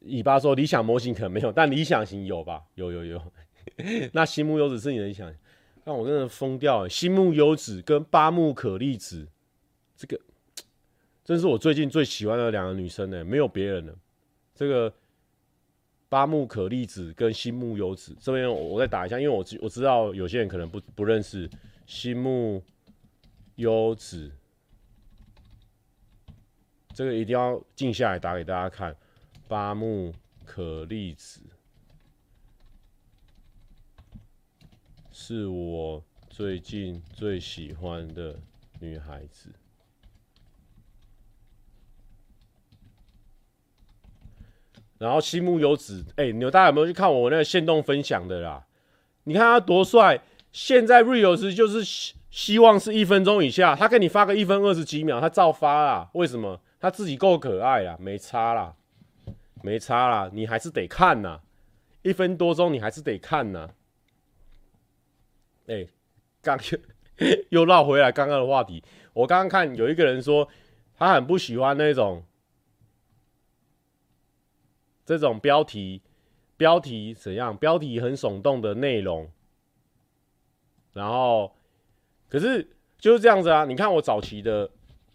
[0.00, 2.64] 尾巴说理想模型可能没有，但理想型有吧？
[2.74, 3.22] 有有有。
[4.12, 5.38] 那新木优子是你的理想型？
[5.84, 6.88] 让我真的疯掉了！
[6.88, 9.26] 新木优子跟八木可丽子，
[9.96, 10.20] 这个
[11.24, 13.94] 真是我最近最喜欢的两个女生呢，没有别人了。
[14.54, 14.92] 这个
[16.08, 21.50] 八木可丽子跟新木优子，这边我再打一下，因为我知我知道有些人可能不不认识
[21.86, 22.62] 新木
[23.56, 24.30] 优子，
[26.94, 28.94] 这个一定要静下来打给大家看。
[29.48, 30.14] 八木
[30.44, 31.40] 可丽子。
[35.24, 38.34] 是我最近最喜欢的
[38.80, 39.50] 女孩子。
[44.98, 48.66] 然后西木有子，哎、欸，你们大家有没有去看我那个限动分享的啦？
[49.22, 50.20] 你看他多帅！
[50.50, 56.10] 现在 Reels 就是希希望是一分钟以下，他给你发个一分二十几秒，他照发啦。
[56.14, 56.60] 为什么？
[56.80, 58.74] 他自己够可爱啊，没差啦，
[59.62, 61.38] 没差啦，你还是得看呐，
[62.02, 63.70] 一分多钟你还是得看呐。
[65.66, 65.86] 哎，
[66.42, 66.78] 刚、又、
[67.50, 68.82] 又绕回来刚刚的话题。
[69.12, 70.48] 我刚刚看有一个人说，
[70.96, 72.24] 他很不喜欢那种
[75.04, 76.02] 这种标题，
[76.56, 77.56] 标题怎样？
[77.56, 79.30] 标题很耸动的内容。
[80.92, 81.54] 然后，
[82.28, 82.66] 可是
[82.98, 83.64] 就是这样子啊。
[83.64, 84.70] 你看我早期的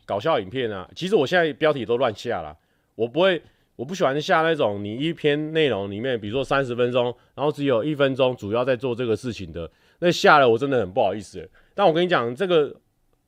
[0.05, 2.57] 搞笑影片啊，其实我现在标题都乱下了。
[2.95, 3.41] 我不会，
[3.77, 9.69] 我不喜欢下那种你一篇内容里面，比如说三十分钟，然后只有一分钟主要在做这个事情的。
[9.99, 12.75] 那下了我真的很不好意思，但我跟你讲，这个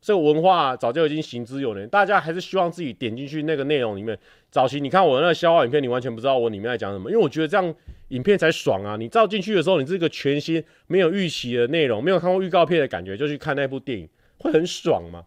[0.01, 4.17] 这个文化早就已经行之有年，大家还是希望自己点进去那个内容里面。
[4.49, 7.75] 早期你看我那个笑话影片，你完全不知道我里面在讲什么，因为我觉得这样
[8.07, 8.95] 影片才爽啊！
[8.97, 14.09] 你照进去的时候，你这个全新没有预期的内容，没有看过预告片的感觉，就去看那部电影，
[14.39, 15.23] 会很爽嘛。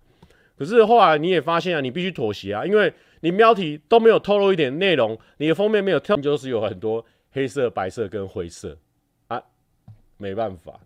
[0.58, 2.92] 可是后来你也发现啊，你必须妥协啊，因为
[3.24, 8.76] 你标题都没有透露一点内容，你的封面没有跳，就是有很多黑色、白色跟灰色。
[9.28, 9.40] 啊，
[10.16, 10.80] 没办法。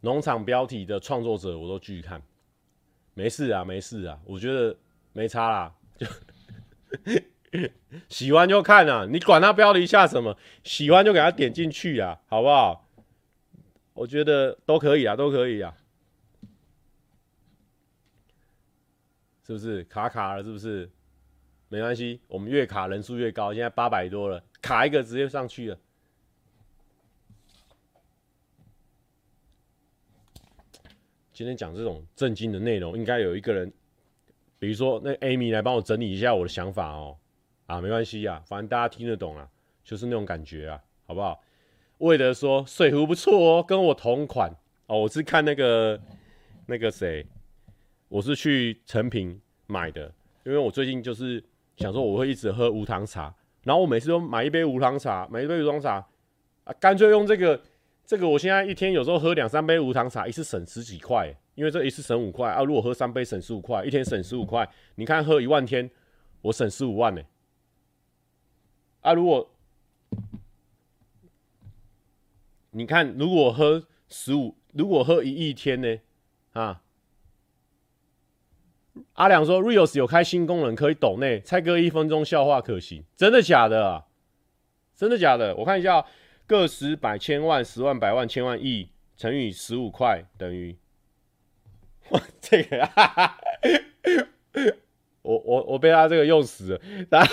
[0.00, 2.20] 农场标题的创作者，我都继续看，
[3.14, 4.74] 没事啊，没事啊，我觉得
[5.12, 5.72] 没差啦，
[8.08, 12.88] 喜欢就看啊，你管他标题下什么，喜欢就给他点进去啊，好不好？
[13.94, 15.76] 我觉得都可以啊，都可以啊，
[19.46, 20.42] 是不是卡卡了？
[20.42, 20.90] 是不是？
[21.68, 25.78] 没关系，我们越卡人数越高，现在八百多了，卡一个直接上去了。
[31.32, 33.72] 今天讲这种震惊的内容，应该有一个人，
[34.62, 37.16] 比如说那 Amy 来帮我整理一下我的想法哦。
[37.66, 39.48] 啊，没关系呀，反正大家听得懂啊，
[39.82, 41.42] 就是那种感觉啊，好不好？
[41.98, 44.54] 魏德说水壶不错哦，跟我同款
[44.86, 45.00] 哦。
[45.00, 46.00] 我是看那个
[46.66, 47.26] 那个谁，
[48.06, 51.42] 我是去诚品买的，因为我最近就是
[51.76, 56.06] 想说我会一直喝无糖茶，然后我每次都买一杯无糖茶，买一杯无糖茶
[56.62, 57.60] 啊，干脆用这个。
[58.04, 62.62] 这个我现在一天有时候喝两三杯无糖茶，一次省十几块，因为这一次省五块啊。
[62.62, 64.68] 如果喝三杯省十五块，一天省十五块。
[64.96, 65.88] 你看喝一万天，
[66.42, 67.22] 我省十五万呢。
[69.00, 69.50] 啊，如果
[72.72, 75.98] 你看如果喝十五，如果喝一亿天呢？
[76.52, 76.82] 啊，
[79.14, 84.06] 阿良说 Reels 有开新功能可以抖内，蔡哥一分钟笑话可行，真的假的啊？
[84.94, 85.56] 真的假的？
[85.56, 86.04] 我看一下。
[86.52, 90.76] 个十百千万十万百万千万亿乘以十五块等于，
[92.10, 92.86] 哇，这个，
[95.22, 96.80] 我我我被他这个用死了。
[97.08, 97.26] 大，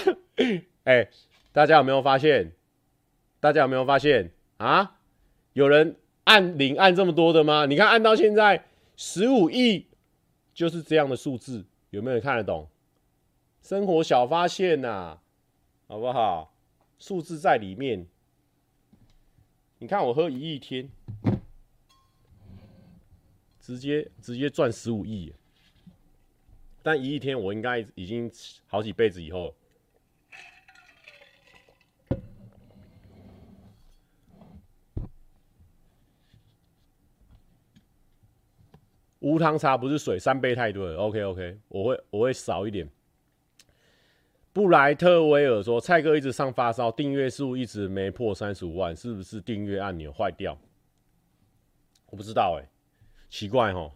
[0.85, 1.09] 哎、
[1.51, 2.53] 大家有没有发现？
[3.41, 4.95] 大家有没有发现啊？
[5.51, 7.65] 有人按零按这么多的吗？
[7.65, 8.63] 你看按到现在
[8.95, 9.87] 十五亿
[10.53, 12.69] 就是这样的数字，有没有看得懂？
[13.61, 15.19] 生活小发现呐、
[15.87, 16.53] 好不好？
[16.97, 18.07] 数字在里面。
[19.81, 20.89] 你看我喝一亿天，
[23.61, 25.33] 直接直接赚十五亿，
[26.83, 28.29] 但一亿天我应该已经
[28.67, 29.55] 好几辈子以后。
[39.19, 40.97] 无糖茶不是水，三杯太多了。
[40.97, 42.89] OK OK，我会我会少一点。
[44.51, 50.57] 布莱特威尔说：“蔡哥一直上发烧，订阅数一直没破三十五万，是不是订阅按钮坏掉？”
[52.09, 52.67] 我不知道哎、
[53.29, 53.91] 奇怪哦。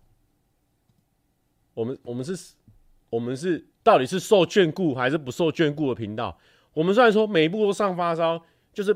[1.73, 2.53] 我们我们是，
[3.09, 6.37] 我们是到底是受眷顾还是不受眷顾的频道？
[6.73, 8.95] 我们虽然说每一部都上发烧，就是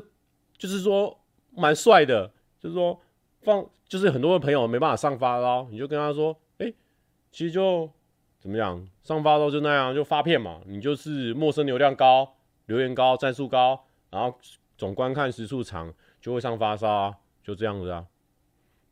[0.56, 3.00] 就是说蛮帅的，就是说
[3.42, 3.68] 放。
[3.88, 6.70] 就是很多的朋友没办法上发烧，你就跟他说：“哎、
[7.32, 7.90] 其实就
[8.38, 10.60] 怎么样，上发烧就那样，就发片嘛。
[10.66, 12.36] 你就是陌生流量高，
[12.66, 14.38] 留言高，赞数高，然后
[14.76, 18.06] 总观看时数长，就会上发烧啊，就这样子啊。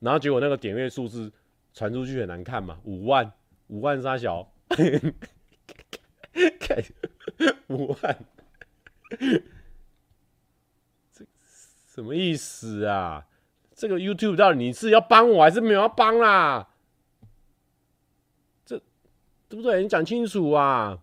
[0.00, 1.32] 然后结果那个点阅数字
[1.72, 3.32] 传出去很难看嘛，五万，
[3.68, 4.52] 五万三小，
[6.58, 6.82] 看
[7.68, 8.18] 五万，
[11.12, 11.24] 这
[11.86, 13.26] 什么意思啊？”
[13.76, 16.70] 这个 YouTube 到底你是要帮我还是没有要帮啦？
[19.48, 19.82] 对不对？
[19.82, 20.98] 你讲清楚啊，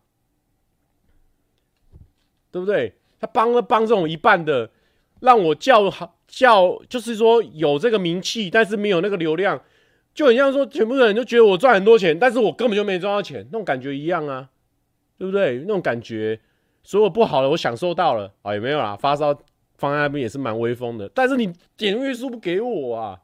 [2.51, 2.95] 对不对？
[3.19, 4.69] 他帮了帮这种一半的，
[5.21, 9.61] 让我叫好叫，就是说有这个名气，但是没有那个流量，
[10.13, 14.49] 就很像说全部人都觉得我赚很多钱，但是我根本就没赚到钱，那种感觉一样啊，
[15.17, 15.59] 对不对？
[15.59, 16.39] 那种感觉，
[16.83, 19.37] 所有不好的我享受到了啊，也没有啦，发烧。
[19.75, 23.19] 放在那边也是蛮威风的，但是你点阅数不给我啊，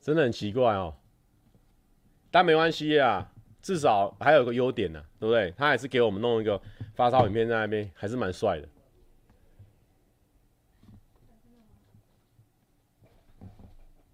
[0.00, 0.94] 真的很奇怪哦。
[2.30, 3.30] 但没关系啊，
[3.60, 5.52] 至少还有个优点呢、啊，对不对？
[5.56, 6.60] 他还是给我们弄一个
[6.94, 8.68] 发烧影片在那边，还是蛮帅的。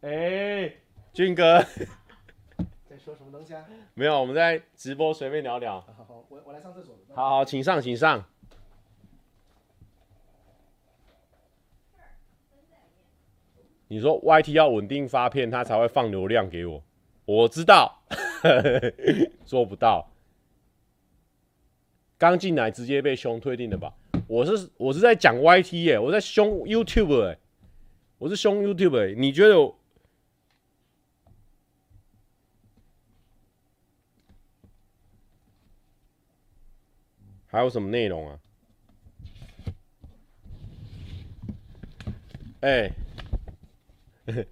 [0.01, 0.80] 哎、欸，
[1.12, 1.61] 俊哥。
[2.89, 3.64] 在说什么东西啊？
[3.95, 5.80] 没有，我们在直播，随便聊聊。
[5.80, 6.97] 好好，我我来上厕所。
[7.14, 8.24] 好好，请上，请上。
[13.89, 16.82] 你说 YT 要稳定发片，他才会放流量给我。
[17.24, 18.03] 我知道，
[19.45, 20.11] 做不到。
[22.18, 23.95] 刚进来直接被凶退订了吧？
[24.26, 27.39] 我是我是在讲 YT 耶，我在凶 YouTube 哎，
[28.18, 29.74] 我是凶 YouTube 哎，你觉得？
[37.47, 38.39] 还有什么内容啊？
[42.61, 42.91] 哎、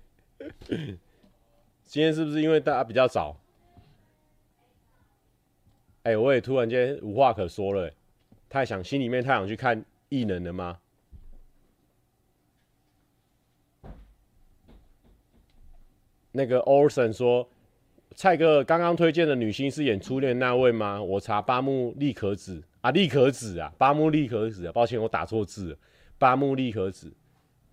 [1.85, 3.37] 今天是不是因为大家比较早？
[6.05, 7.91] 哎、我也突然间无话可说了、
[8.49, 10.79] 太想心里面太想去看异能了吗？
[16.33, 17.49] 那个 Olsen 说。
[18.17, 21.03] 蔡哥刚刚推荐的女星是演初恋那位吗？
[21.03, 25.79] 我查八木莉可子啊，莉可子啊，八木莉可子啊，抱歉我打错字了，
[26.17, 27.13] 八木莉可子，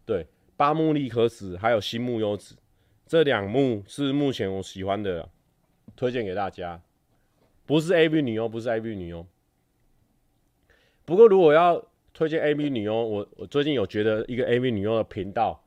[0.03, 0.25] 对，
[0.61, 2.55] 八木莉可子还有新木优子，
[3.07, 5.27] 这两幕是目前我喜欢的，
[5.95, 6.79] 推荐给大家，
[7.65, 9.25] 不是 AV 女优，不是 AV 女优。
[11.03, 11.83] 不过如果要
[12.13, 15.65] 推荐 AV 女优，我我最近有觉得一个 AV 女优的频道，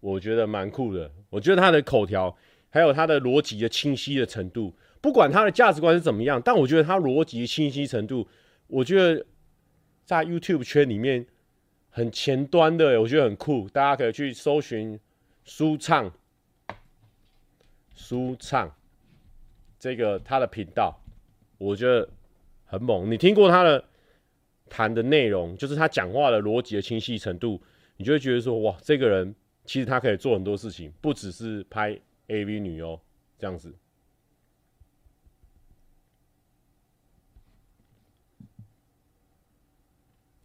[0.00, 2.36] 我觉得蛮酷的，我觉得她的口条。
[2.68, 8.28] 还有她的逻辑的清晰的程度，不管她的价值观是怎么样，但我觉得她逻辑清晰程度，
[8.66, 9.24] 我觉得
[10.04, 11.24] 在 YouTube 圈里面
[11.96, 14.98] 很前端的，我觉得很酷，大家可以去搜寻
[15.44, 16.12] 舒畅，
[17.94, 18.74] 舒畅
[19.78, 21.00] 这个他的频道，
[21.56, 22.08] 我觉得
[22.64, 23.08] 很猛。
[23.08, 23.84] 你听过他的
[24.68, 27.62] 谈的内容，就是他讲话的逻辑的清晰程度，
[27.96, 29.32] 你就会觉得说，哇，这个人
[29.64, 31.96] 其实他可以做很多事情，不只是拍。
[32.26, 32.98] AV 女优
[33.38, 33.70] 这样子，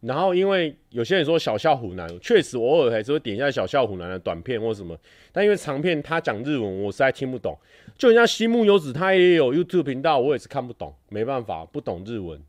[0.00, 4.98] 然后因为有些人说小笑虎男，确实偶尔还是会点一下小笑虎男的短片或什么，
[5.32, 7.58] 但因为长片他讲日文，我实在听不懂。
[7.98, 12.42] 就人家新木优子，他也有 YouTube 频道，我也是看不懂，没办法，不懂日文。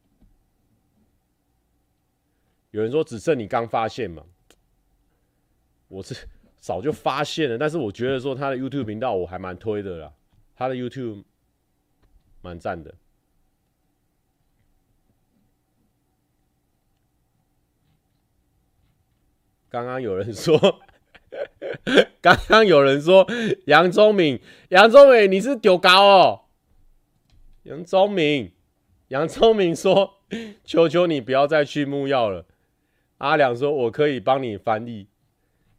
[2.71, 4.23] 有人说只剩你刚发现嘛，
[5.87, 6.15] 我是。
[6.61, 10.13] 早就发现了，但是我觉得说他的 YouTube 频道我还蛮推的啦，
[10.55, 11.23] 他的 YouTube
[12.43, 12.93] 蛮赞的。
[19.71, 20.81] 刚刚有人说，
[22.19, 23.25] 刚刚有人说
[23.67, 26.41] 杨宗敏，杨宗敏你是丢高哦。
[27.63, 28.51] 杨宗敏，
[29.07, 30.15] 杨宗敏说，
[30.65, 32.45] 求求你不要再去木曜了。
[33.19, 35.07] 阿良说，我可以帮你翻译。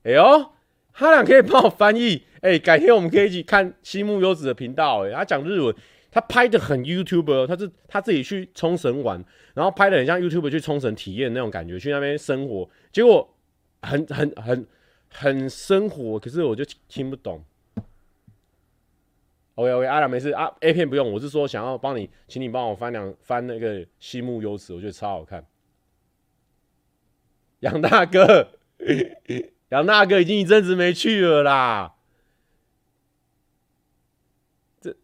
[0.05, 0.53] 哎呦，
[0.93, 2.22] 阿良可以帮我翻译。
[2.40, 5.05] 哎，改天我们可以一起看西木优子的频道。
[5.05, 5.74] 哎，他讲日文。
[6.14, 9.24] 他拍的很 YouTuber，他是他自己去冲绳玩，
[9.55, 13.32] 然后拍的很像 YouTuber 去冲绳体验那种感觉，去那边生活，结果
[13.83, 14.66] 很很很
[15.09, 17.45] 很生活，可是我就听不懂。
[19.57, 25.45] OK OK，阿良没事啊，A 片不用，我是说想要帮你，请你帮我翻两翻那个西木优子，我觉得超好看。
[27.61, 28.49] 杨大哥，
[29.68, 31.95] 杨大哥已经一阵子没去了啦。
[34.80, 34.97] 这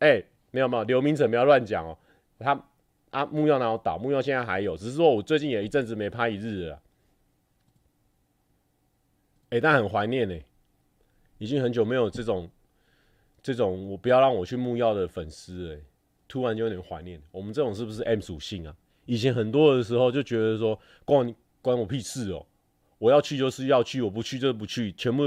[0.00, 1.96] 哎、没有没有，刘明成不要乱讲哦。
[2.38, 2.66] 他
[3.10, 3.96] 啊，木曜哪有倒？
[3.96, 6.82] 木曜现在还有，只是说我最近也一阵子没拍一日了。
[9.50, 10.36] 哎、但很怀念呢，
[11.38, 12.50] 已经很久没有这种
[13.42, 15.80] 这种我不要让我去木曜的粉丝哎，
[16.26, 17.20] 突然就有点怀念。
[17.30, 18.74] 我们这种是不是 M 属性啊？
[19.06, 22.46] 以前很多的时候就觉得说关关我屁事哦，
[22.98, 25.22] 我要去就是要去，我不去就是不去，全部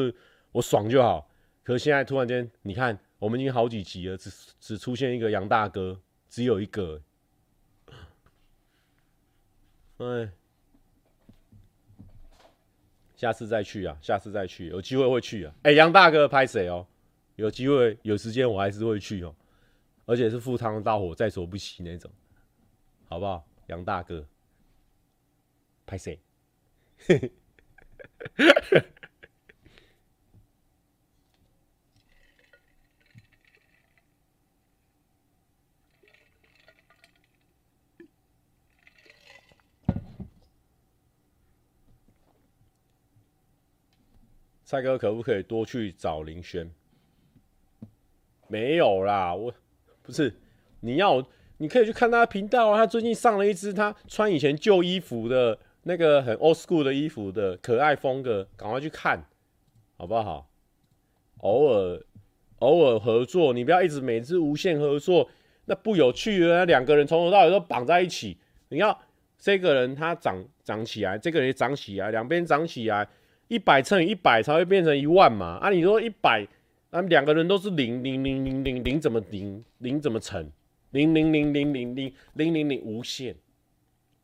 [0.52, 1.30] 我爽就好。
[1.64, 3.00] 可是现在突然间，你看。
[3.20, 5.98] 我们已经好几集了，只只出现一个杨大哥，
[6.28, 7.02] 只有一个。
[10.00, 10.30] 哎，
[13.24, 15.56] 下次再去啊，下次再去，有机会会去啊。
[15.62, 16.86] 哎，杨大哥拍谁哦？
[17.38, 19.34] 有机会有时间我还是会去哦，
[20.06, 22.12] 而且是赴汤蹈火在所不惜那种，
[23.08, 23.48] 好不好？
[23.68, 24.28] 杨大哥
[25.86, 26.20] 拍谁？
[44.74, 46.68] 蔡哥可不可以多去找林轩？
[48.48, 49.54] 没有啦，我
[50.02, 50.34] 不是
[50.80, 51.24] 你要，
[51.58, 52.78] 你可以去看他频道啊。
[52.78, 59.24] 他最近上了一支他穿以前旧衣服的那个很 old school 的衣服的可爱风格，赶快去看，
[59.96, 60.50] 好不好？
[61.42, 62.04] 偶尔
[62.58, 65.30] 偶尔合作，你不要一直每次无限合作，
[65.66, 66.66] 那不有趣啊。
[66.66, 69.00] 两个人从头到尾都绑在一起，你要
[69.38, 73.08] 这个人他长长起来，这个人也长起来，两边长起来。
[73.54, 75.60] 一百乘以一百才会变成一万嘛？
[75.62, 76.48] 啊，你说一百，
[76.90, 80.52] 啊，两个人都是零零零零零零怎么零零怎么乘？
[80.90, 83.36] 零零零零零零零零零无限。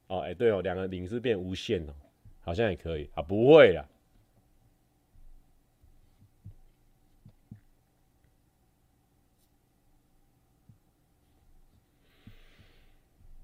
[0.07, 1.93] 哦，哎，对哦，两个零是变无限哦，
[2.41, 3.85] 好像也可以啊，不会啦。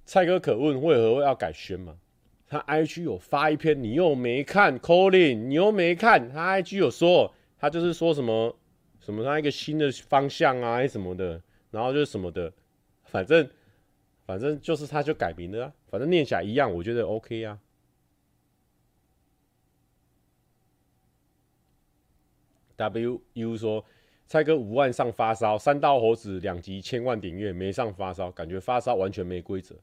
[0.04, 1.96] 蔡哥可问为何要改宣吗？
[2.48, 8.56] 他 IG 有发一篇，你又没看，Colin，你又没看，他 IG 有说，他就是说什么
[9.00, 11.42] 什么他一个新的方向啊，什么的，
[11.72, 12.54] 然后就是什么的，
[13.04, 13.50] 反正
[14.26, 17.60] 反正就是他就改名了啊，反正念起来一样，我觉得 OK 啊。
[22.78, 23.86] WU 说，
[24.28, 29.76] 蔡哥五万上发烧，三道猴子两集千万点阅没上发烧，感觉发烧完全没规则。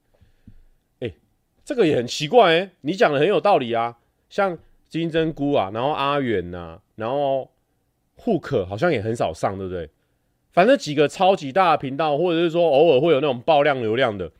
[1.64, 3.96] 这个也很奇怪哎、你讲的很有道理啊，
[4.28, 4.58] 像
[4.88, 7.50] 金针菇啊，然后阿远呐、然后
[8.16, 9.88] 户口好像也很少上，对不对？
[10.52, 14.30] 反正几个超级大的频道，或者是说偶尔会有那种爆量流量的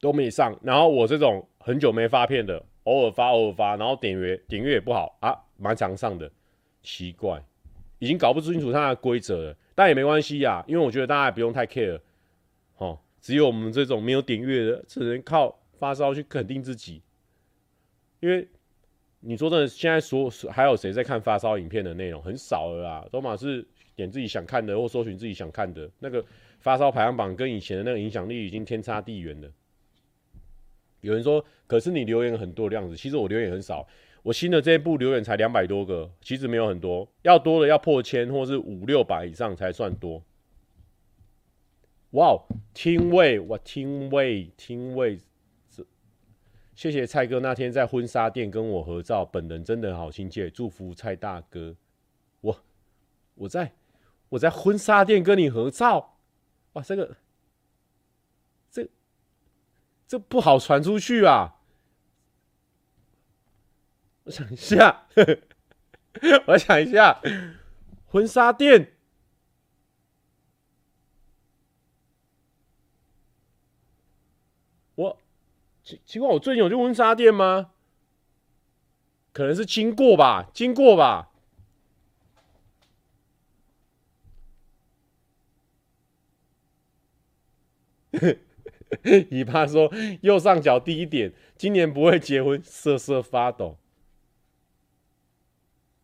[0.00, 5.16] 都没上，然后我这种很久没发片的，偶尔发偶尔发，然后点阅点阅也不好。
[5.20, 6.30] 啊，蛮常上的，
[6.82, 7.40] 奇怪，
[7.98, 12.00] 已经搞不清楚它的规则了，但也没关系呀，因为我觉得大家也不用太 care，
[12.78, 15.56] 哦，只有我们这种没有点阅的，只能靠。
[15.82, 17.02] 发烧去肯定自己，
[18.20, 18.46] 因为
[19.18, 23.66] 你说真的，现在所还有谁在看发烧影片的内容很少了啦，都嘛是
[23.96, 26.24] 点自己想看的或搜寻自己想看的那个
[26.60, 29.50] 发烧排行榜，跟以前的那个影响力已经天差地远了。
[31.00, 33.84] 有人说，可是你留言很多的样子，其实我留言很少，
[34.22, 40.22] 我新的这一部留言才两百多个，其实没有很多，要多的要破千或是五六百以上才算多。
[42.12, 42.40] 哇，
[42.72, 45.18] 听位，我听位，听位。
[46.74, 51.76] 谢谢蔡哥那天在婚纱店跟我合照，本人真的好亲切，祝福蔡大哥。
[52.40, 52.64] 我
[53.34, 53.72] 我在
[54.30, 56.18] 我在婚纱店跟你合照，
[56.72, 57.16] 哇，这个
[58.70, 58.88] 这
[60.08, 61.60] 这不好传出去啊！
[64.24, 65.06] 我想一下，
[66.48, 67.20] 我想一下，
[68.06, 68.94] 婚纱店，
[74.94, 75.18] 我。
[75.82, 77.70] 奇奇怪，我最近有去婚纱店吗？
[79.32, 81.30] 可能是经过吧，经过吧。
[89.30, 93.78] 尾巴说右上角第一点，今年不会结婚，瑟瑟发抖。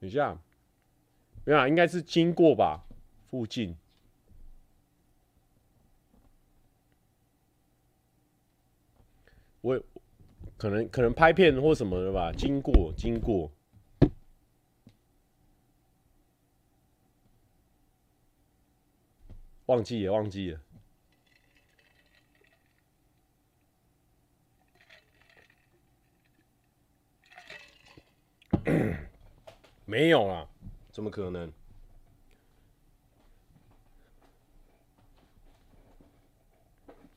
[0.01, 0.41] 等一下，
[1.45, 2.87] 没有啊，应该是经过吧，
[3.29, 3.77] 附近。
[9.61, 9.83] 我
[10.59, 13.53] 可能可能拍片或什么的吧，经过经过，
[19.67, 20.61] 忘记了忘记了。
[29.87, 30.49] 没有啊，
[30.91, 31.53] 怎么可能？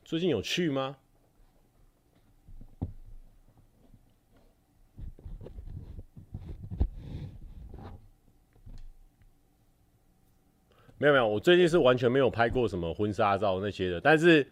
[0.06, 1.00] 最近有去吗？
[11.02, 14.00] 没有没有，我最近是完全没有拍过什么婚纱照那些的。
[14.00, 14.48] 但是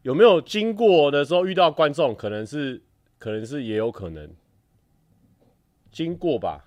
[0.00, 2.82] 有没有经过的时候遇到观众，可能是，
[3.18, 4.34] 可能是也有可能
[5.92, 6.64] 经过吧。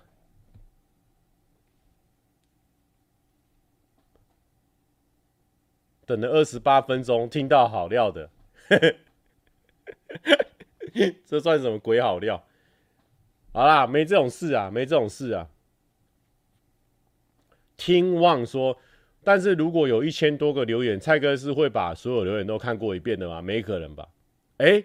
[6.06, 8.30] 等了二十八分钟，听到好料的，
[11.26, 12.44] 这算什么鬼好料？
[13.52, 15.48] 好啦，没这种事啊，没这种事啊。
[17.76, 18.78] 听望说，
[19.28, 23.42] 但是如果有一千多个留言，蔡哥是会把所有留言都看过一遍的吗？
[23.42, 24.08] 没可能吧？
[24.56, 24.84] 哎、欸，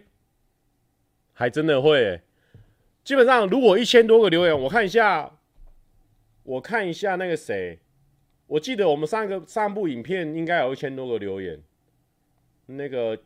[1.32, 2.22] 还真的会、欸。
[3.06, 5.32] 基本上，如果一千多个留言，我看一下，
[6.44, 7.80] 我看一下那个谁。
[8.48, 11.64] 我记得我们上个上部影片应该有一千多个留言，
[12.66, 13.18] 那个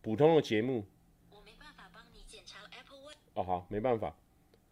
[0.00, 0.86] 普通的节目，
[1.28, 3.16] 我没办法帮你检查 Apple Watch。
[3.34, 4.14] 哦，好，没办法。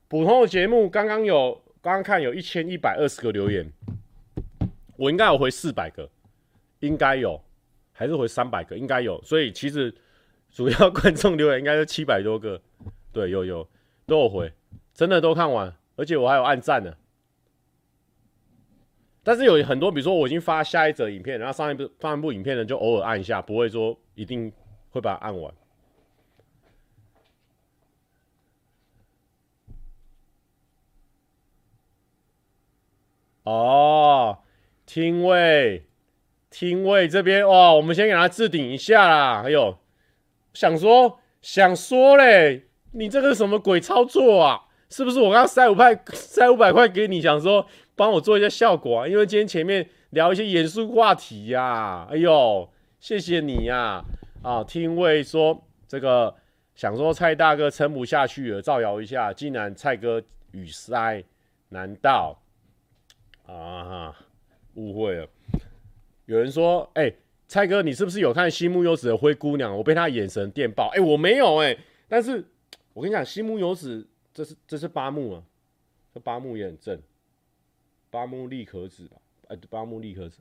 [0.06, 3.68] 普通的节目刚刚有，刚刚看有一千一百二十个留言，
[4.96, 6.08] 我应该有回四百个，
[6.80, 7.42] 应该有，
[7.92, 9.20] 还是回三百个，应该有。
[9.22, 9.94] 所以其实
[10.50, 12.60] 主要观众留言应该是七百多个，
[13.12, 13.68] 对，有有
[14.06, 14.52] 都有回，
[14.92, 16.94] 真的都看完，而且我还有按赞呢。
[19.22, 24.52] 但是有很多，比如说我已经发下一则影片，然后上一部上一部影片呢，就偶尔按一下，不会说一定
[24.90, 25.54] 会把它按完。
[33.44, 34.38] 哦，
[34.86, 35.86] 听位，
[36.50, 39.42] 听位这边哇，我们先给他置顶一下啦。
[39.44, 39.78] 哎呦，
[40.52, 44.62] 想说想说嘞，你这个什么鬼操作啊？
[44.90, 47.66] 是不是我刚塞五块塞五百块给你，想说？
[47.96, 49.06] 帮我做一下效果啊！
[49.06, 52.68] 因为今天前面聊一些严肃话题呀、啊，哎呦，
[52.98, 54.04] 谢谢你呀！
[54.42, 56.34] 啊，啊，听位说这个
[56.74, 60.20] 想说蔡大哥撑不下去了，造谣一下，竟然蔡哥
[60.50, 61.22] 语塞，
[61.68, 62.42] 难道
[63.46, 64.12] 啊？
[64.74, 65.28] 误会了。
[66.26, 67.12] 有人说，哎、
[67.46, 69.76] 蔡哥，你是不是有看新木优子的灰姑娘？
[69.76, 70.90] 我被他眼神电爆。
[70.94, 71.76] 哎、我没有哎、
[72.08, 72.44] 但是
[72.92, 75.42] 我跟你讲，新木优子这是这是八木啊，
[76.12, 77.00] 这八木也很正。
[78.10, 79.16] 八木利可子吧，
[79.48, 80.40] 哎，八木利可子，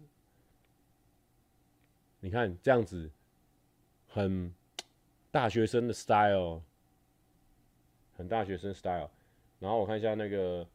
[2.20, 3.10] 你看这样子，
[4.08, 4.54] 很
[5.32, 6.62] 大学生的 style，
[8.16, 9.10] 很大学生 style。
[9.60, 10.68] 然后我看一下那个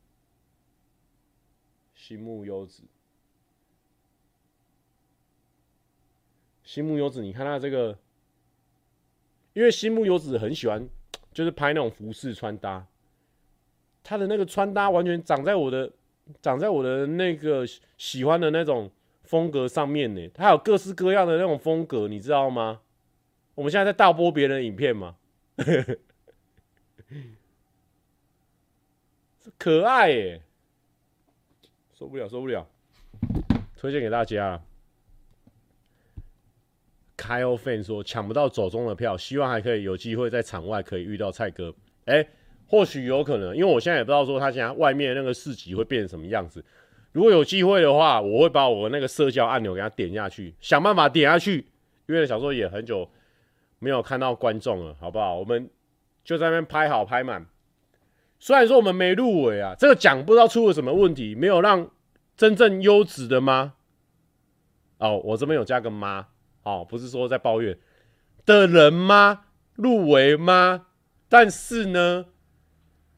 [1.94, 2.82] 新木优子，
[6.68, 7.96] 新木优子，你看他这个，
[9.54, 10.86] 因为新木优子很喜欢，
[11.32, 12.86] 就是拍那种服饰穿搭，
[14.04, 15.90] 他的那个穿搭完全长在我的。
[16.42, 17.64] 长在我的那个
[17.96, 18.90] 喜欢的那种
[19.22, 22.82] 风格上面呢，他有各式各样的那种风格，你知道吗？
[23.54, 25.16] 我们现在在盗播别人的影片吗？
[29.56, 30.42] 可爱耶，
[31.94, 32.68] 受不了受不了，
[33.74, 34.62] 推荐给大家。
[37.18, 41.74] Kyle Fan 说抢不到走中的票，希望还可以有机会在场外可以遇到蔡哥。
[42.06, 42.26] 哎。
[42.70, 46.62] 或许有可能，因为我现在也不知道说他现在外面那个市集会变成什么样子。
[47.12, 51.66] 如果有机会的话，我会把我那个社交按钮给他点下去，想办法点下去。
[52.06, 53.08] 因为想说也很久
[53.78, 55.38] 没有看到观众了，好不好？
[55.38, 55.70] 我们
[56.22, 57.46] 就在那边拍好拍满。
[58.38, 61.88] 虽然说我们没入围啊，这个奖不知道出了什么问题，没有让
[62.36, 63.76] 真正优质的吗？
[64.98, 66.26] 哦，我这边有加个妈，
[66.62, 67.78] 哦，不是说在抱怨
[68.44, 69.44] 的人吗？
[69.74, 70.86] 入围吗？
[71.28, 72.26] 但是呢？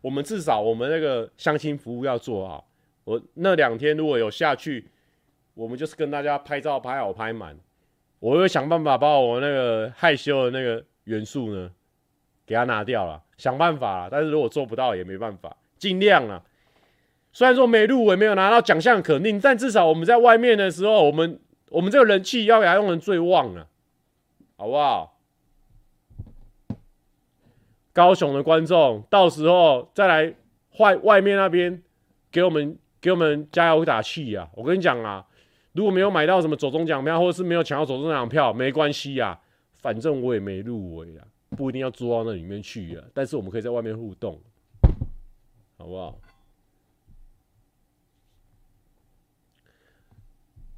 [0.02, 2.70] 我们至少我们那个相亲服务要做好。
[3.04, 4.88] 我那两天如果有下去，
[5.54, 7.58] 我们就是跟大家拍照拍好拍满。
[8.18, 11.70] 我会想办法把我那个害羞的那个元素呢，
[12.46, 14.08] 给它拿掉了，想办法。
[14.10, 16.42] 但是如果做不到也没办法，尽量啊。
[17.32, 21.38] 虽然说没入围，没有拿到奖项肯定，但至少我们在外面的时候，我们
[21.70, 23.66] 我们这个人气要给他用的最旺了，
[24.56, 25.16] 好不好？
[27.92, 30.34] 高雄的观众，到时候再来
[30.78, 31.82] 外外面那边
[32.30, 34.48] 给我们给我们加油打气啊！
[34.54, 35.26] 我跟你讲啊，
[35.72, 39.40] 如果没有买到什么走中奖票，或者是没有抢到走中奖票，没关系啊，
[39.80, 43.04] 反正我也没入围啊，不一定要坐到那里面去啊。
[43.12, 44.40] 但是我们可以在外面互动，
[45.78, 46.18] 好不好？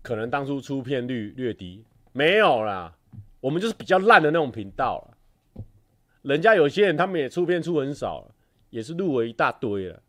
[0.03, 2.97] 可能当初出片率略低，没有啦，
[3.41, 5.09] 我们就是比较烂的那种频道。
[6.23, 8.31] 人家有些人他们也出片出很少，
[8.71, 10.03] 也是入围一大堆了。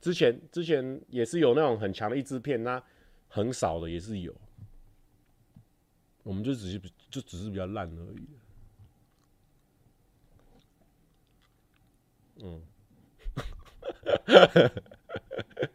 [0.00, 2.82] 之前之前也是有那种很强的一支片，那
[3.28, 4.34] 很少的也是有。
[6.22, 6.80] 我们就只是
[7.10, 8.28] 就只是比较烂而已。
[12.42, 12.62] 嗯。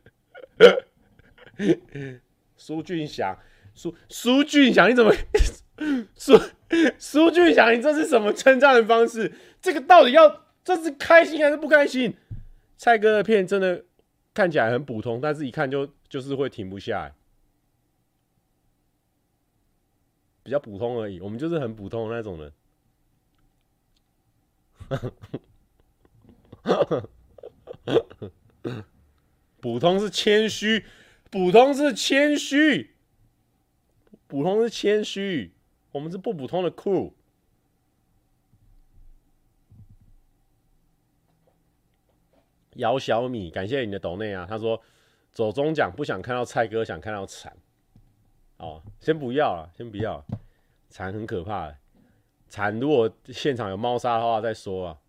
[2.57, 3.38] 苏俊祥，
[3.74, 5.14] 苏苏俊祥，你怎么
[6.16, 6.39] 苏？
[6.97, 9.34] 苏俊祥，你这是什么称赞的方式？
[9.62, 12.16] 这个到底要这是开心还是不开心？
[12.78, 13.84] 蔡哥的片真的
[14.34, 17.14] 看起来很普通，但是一看就就是会停不下来，
[20.43, 21.20] 比较普通而已。
[21.20, 22.53] 我们就是很普通的那种人。
[29.60, 30.86] 普通是谦虚，
[31.32, 32.95] 普通是谦虚，
[34.27, 35.53] 普通是谦虚。
[35.91, 37.13] 我们是不普通的 crew。
[42.75, 44.45] 姚小米，感谢你的抖内啊！
[44.47, 44.82] 他说
[45.32, 47.57] 左中奖不想看到蔡哥，想看到惨。
[48.57, 50.25] 哦，先不要了，先不要，
[50.89, 51.75] 惨很可怕。
[52.47, 54.93] 惨，如果现场有猫砂的话再说啊。
[54.93, 55.01] 呵呵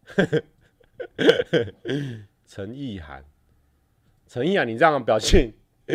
[2.45, 3.23] 陈意涵，
[4.27, 5.53] 陈意涵，你这样的表现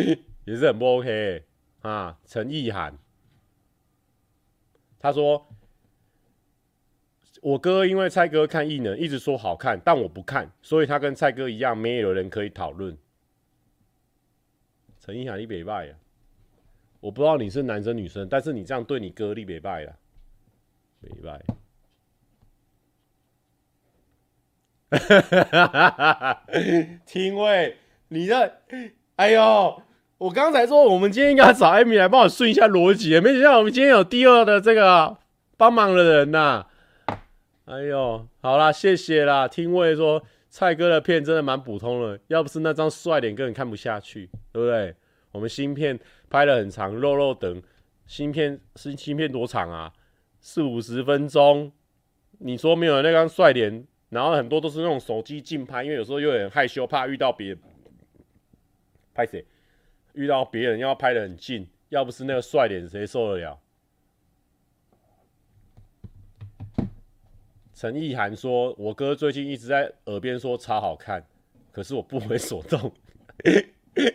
[0.45, 1.43] 也是很不 OK、
[1.81, 2.17] 啊！
[2.25, 2.97] 陈意涵，
[4.99, 5.47] 他说
[7.41, 12.97] ：“我哥因为蔡哥看异能，一直说好看，但我不看，所以他跟蔡哥一样，没有人可以讨论。”
[14.99, 15.95] 陈意涵，你别拜呀！
[16.99, 19.95] 我不知道你是男生女生，但是你这样对你哥，你别拜了，
[20.99, 21.41] 别拜。
[24.89, 26.43] 哈哈哈哈哈！
[27.05, 27.75] 廷尉，
[28.07, 28.59] 你的，
[29.17, 29.81] 哎呦，
[30.17, 35.17] 我刚才说我们今天应该找艾米来帮我顺一下逻辑，没想到我们今天有第二的这个
[35.57, 36.65] 帮忙的人呐、
[37.65, 39.45] 哎呦，好啦，谢谢啦。
[39.45, 44.95] 廷尉说蔡哥的片真的蛮普通的，要不是那张帅脸，根本看不下去，对不对？
[45.33, 47.61] 我们新片拍了很长，肉肉等
[48.05, 49.91] 新片是新片多长啊？
[50.39, 51.73] 四五十分钟，
[52.39, 53.85] 你说没有那张帅脸？
[54.09, 57.59] 然后很多都是那种手机竞拍，因为有时候又有点害羞，怕遇到别人
[59.13, 59.45] 拍谁，
[60.13, 63.59] 遇到别人要拍得很近，要不是那个帅脸，谁受得了？
[67.73, 71.23] 陈意涵说：“我哥最近一直在耳边说超好看，
[71.71, 72.91] 可是我不为所动。”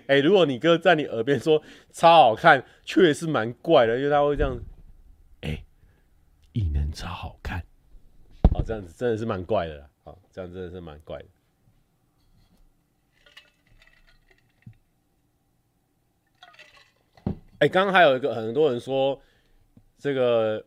[0.09, 1.63] 哎，如果你哥在你耳边说
[1.93, 4.59] 超好看，确实是蛮怪的，因为他会这样，
[5.43, 5.65] 哎，
[6.53, 7.65] 异能超好看。
[8.55, 9.91] 哦，这样子真的是蛮怪的啦。
[10.05, 11.27] 好，这样真的是蛮怪的。
[17.59, 19.21] 哎，刚刚还有一个很多人说，
[19.97, 20.67] 这个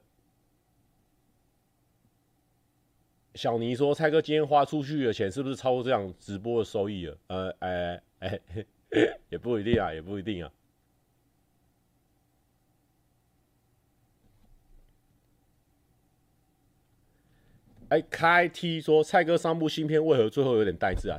[3.34, 7.18] 小尼说蔡哥今天花出去的钱是不是超过这样直播的收益了？
[7.28, 8.40] 呃，哎哎，
[9.28, 10.50] 也不一定啊，也不一定啊。
[17.96, 21.18] 哎，开 T 说蔡哥三部新片为何最后有点呆滞啊？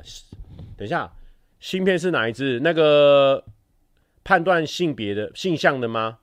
[0.77, 1.11] 等一下，
[1.59, 2.59] 新片是哪一支？
[2.59, 3.43] 那个
[4.23, 6.19] 判断性别的性向的吗？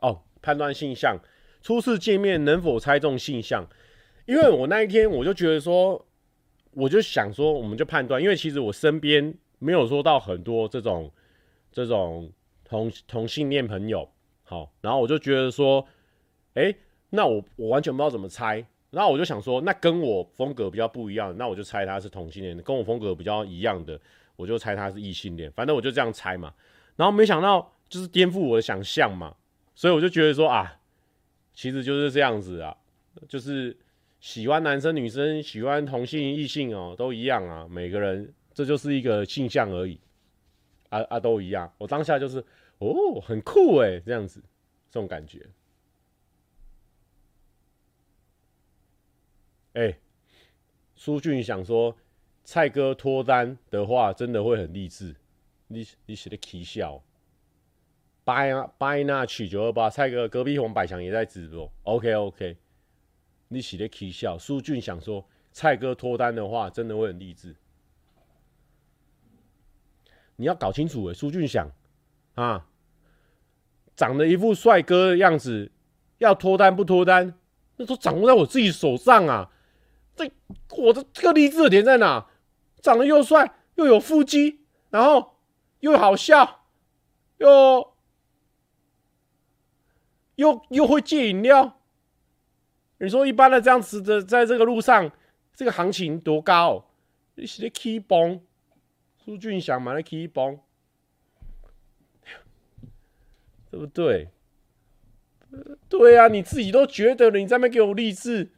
[0.00, 1.16] 哦，判断性向，
[1.62, 3.64] 初次见面能否猜中性向？
[4.26, 6.04] 因为我那一天我就觉得说，
[6.72, 11.12] 我就想说，我们就判断，因为其实我身边没有说到很多这种
[11.70, 12.32] 这种
[12.64, 14.10] 同同性恋朋友，
[14.42, 15.86] 好，然后我就觉得说，
[16.54, 16.74] 哎。
[17.14, 23.98] 那我我完全不知道怎么猜，然后我就想说，那跟我风格比较不一样，那我就猜他是同性恋；跟我风格比较一样的，
[24.36, 25.50] 我就猜他是异性恋。
[25.52, 26.52] 反正我就这样猜嘛。
[26.96, 29.34] 然后没想到就是颠覆我的想象嘛，
[29.74, 30.80] 所以我就觉得说啊，
[31.52, 32.76] 其实就是这样子啊，
[33.28, 33.76] 就是
[34.20, 39.98] 喜欢男生女生、喜欢同性异性哦，都一样啊，每个人这就是一个性向而已
[40.88, 41.72] 啊啊都一样。
[41.78, 42.44] 我当下就是
[42.78, 44.40] 哦，很酷哎，这样子，
[44.90, 45.40] 这种感觉。
[49.74, 49.96] 哎、
[50.96, 51.96] 苏俊想说，
[52.42, 55.14] 蔡哥脱单的话，真的会很励志。
[55.68, 57.00] 你你写的起笑。
[58.24, 61.70] 拜啊拜那曲九二八，蔡哥隔壁红百强也在直播。
[61.84, 62.56] OK OK，
[63.48, 64.36] 你写的起笑。
[64.36, 65.24] 苏俊想说。
[65.56, 67.54] 蔡哥脱单的话，真的会很励志。
[70.34, 71.70] 你要搞清楚哎，苏俊想
[72.34, 72.66] 啊，
[73.94, 75.70] 长得一副帅哥的样子，
[76.18, 77.38] 要脱单不脱单，
[77.76, 79.52] 那都掌握在我自己手上啊。
[80.14, 80.30] 这
[80.76, 82.26] 我的这个励志的点在哪？
[82.80, 84.60] 长得又帅，又有腹肌，
[84.90, 85.38] 然后
[85.80, 86.66] 又好笑，
[87.38, 87.94] 又
[90.36, 91.80] 又又会戒饮料。
[92.98, 95.10] 你说一般的这样子的，在这个路上。
[95.56, 96.84] 这个行情多高？
[97.36, 98.40] 你是在起崩？
[99.24, 100.58] 苏俊祥嘛，在起崩，
[103.70, 104.30] 对不对？
[105.88, 108.50] 对啊，你自己都觉得了，你在那边给我励志。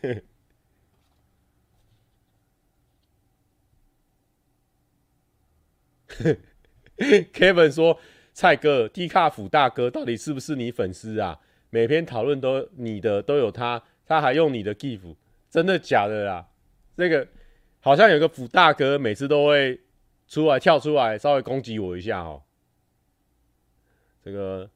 [7.32, 7.98] Kevin 说
[8.34, 11.40] ：“蔡哥低卡府大哥到底是不是你粉丝啊？”
[11.70, 15.14] 每篇讨论都你的都有他，他还用你的 GIF，
[15.48, 16.48] 真的假的啦？
[16.96, 17.28] 这个
[17.78, 19.80] 好像有个府大哥，每次都会
[20.26, 22.42] 出来跳出来稍微攻击我一下哦。
[24.22, 24.68] 这个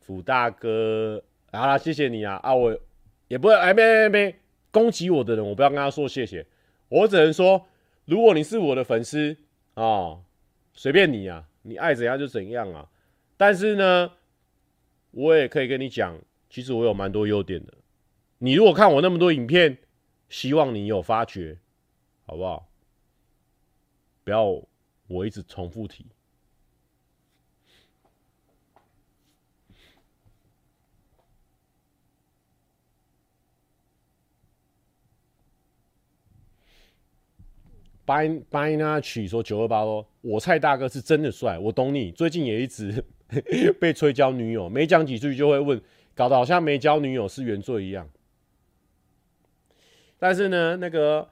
[0.00, 2.54] 府大哥，好啦，谢谢你啊啊！
[2.54, 2.78] 我
[3.26, 4.36] 也不会哎，没没没
[4.76, 6.46] 攻击我的人，我不要跟他说谢谢，
[6.90, 7.66] 我只能说，
[8.04, 9.34] 如果你是我的粉丝
[9.72, 10.20] 啊，
[10.74, 12.86] 随便你啊，你爱怎样就怎样啊。
[13.38, 14.12] 但是呢，
[15.12, 16.20] 我也可以跟你讲。
[16.50, 17.72] 其实我有蛮多优点的，
[18.36, 19.78] 你如果看我那么多影片，
[20.28, 21.56] 希望你有发觉，
[22.26, 22.68] 好不好？
[24.24, 24.44] 不要
[25.08, 26.04] 我一直重复提。
[38.06, 42.10] 掰掰那曲说九二八哦，我蔡大哥是真的帅，我懂你。
[42.12, 43.04] 最近也一直
[43.78, 45.82] 被催交女友，没讲几句就会问。
[46.14, 48.08] 搞得好像没交女友是原罪一样，
[50.18, 51.28] 但是呢，那个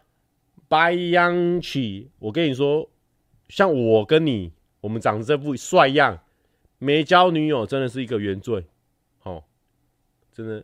[0.68, 2.90] 白羊曲，我跟你说，
[3.48, 4.52] 像我跟你，
[4.82, 6.20] 我们长得这副帅样，
[6.76, 8.66] 没交女友真的是一个原罪，
[9.22, 9.42] 哦，
[10.34, 10.62] 真的，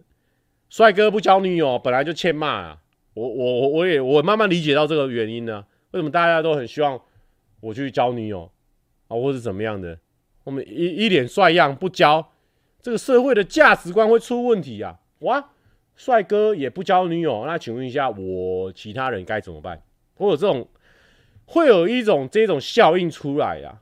[0.68, 2.82] 帅哥不交女友本来就欠骂啊！
[3.14, 7.00] 我我我也我慢慢理解到这个原因呢，为什么大家都很希望
[7.60, 8.50] 我去交女友
[9.08, 9.98] 啊，或是怎么样的？
[10.44, 12.32] 我们一一脸帅样不交。
[12.82, 14.98] 这个社会的价值观会出问题啊！
[15.18, 15.50] 哇，
[15.96, 19.82] 帅哥也不交女友，那请问一下，我其他人该怎么办？
[20.14, 20.66] 或者这种
[21.44, 23.80] 会有一种这种效应出来呀？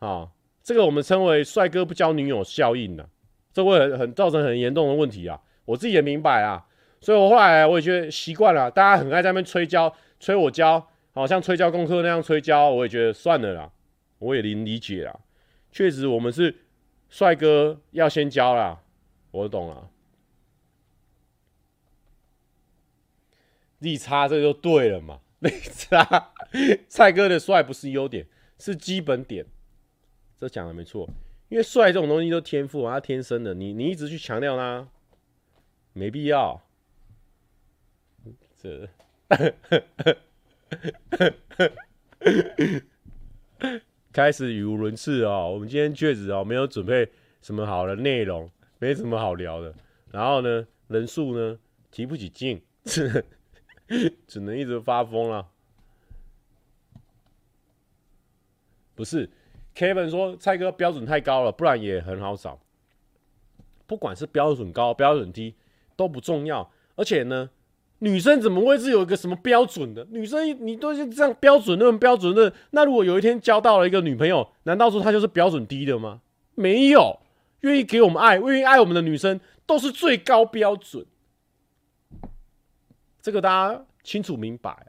[0.00, 0.28] 啊，
[0.62, 3.06] 这个我们称为“帅哥不交女友”效应呢，
[3.52, 5.40] 这会很很造成很严重的问题啊！
[5.64, 6.66] 我自己也明白啊，
[7.00, 9.90] 所以我后来我也觉得习惯了，大家很爱在那边催交，
[10.20, 13.72] 催我交，好像催交功课那样催交，我也觉得算了啦，
[14.18, 15.18] 我也能理解啦，
[15.72, 16.60] 确实我们是。
[17.10, 18.82] 帅哥要先交啦，
[19.30, 19.88] 我懂了。
[23.78, 26.32] 利差这就对了嘛，利差。
[26.88, 28.26] 蔡哥的帅不是优点，
[28.58, 29.46] 是基本点。
[30.40, 31.08] 这讲的没错，
[31.48, 33.54] 因为帅这种东西都天赋啊，他天生的。
[33.54, 34.88] 你你一直去强调他，
[35.92, 36.60] 没必要。
[38.60, 38.88] 这。
[44.12, 45.50] 开始语无伦次哦！
[45.52, 47.10] 我们今天确实啊，没有准备
[47.42, 49.74] 什么好的内容，没什么好聊的。
[50.10, 51.58] 然后呢，人数呢
[51.90, 53.24] 提不起劲，只 能
[54.26, 55.48] 只能一直发疯了。
[58.94, 59.28] 不是
[59.74, 62.60] ，Kevin 说蔡哥标准太高了，不然也很好找。
[63.86, 65.56] 不管是标准高标准低
[65.96, 67.50] 都不重要，而且呢。
[68.04, 70.06] 女生怎么会是有一个什么标准的？
[70.10, 76.20] 女生你都是这样标准论标准论，那如果有一天交到了一个女朋友，难道说她就是标准低的吗？
[76.54, 77.18] 没有，
[77.60, 81.06] 愿意给我们爱、愿意爱我们的女生都是最高标准。
[83.22, 84.86] 这个大家清楚明白，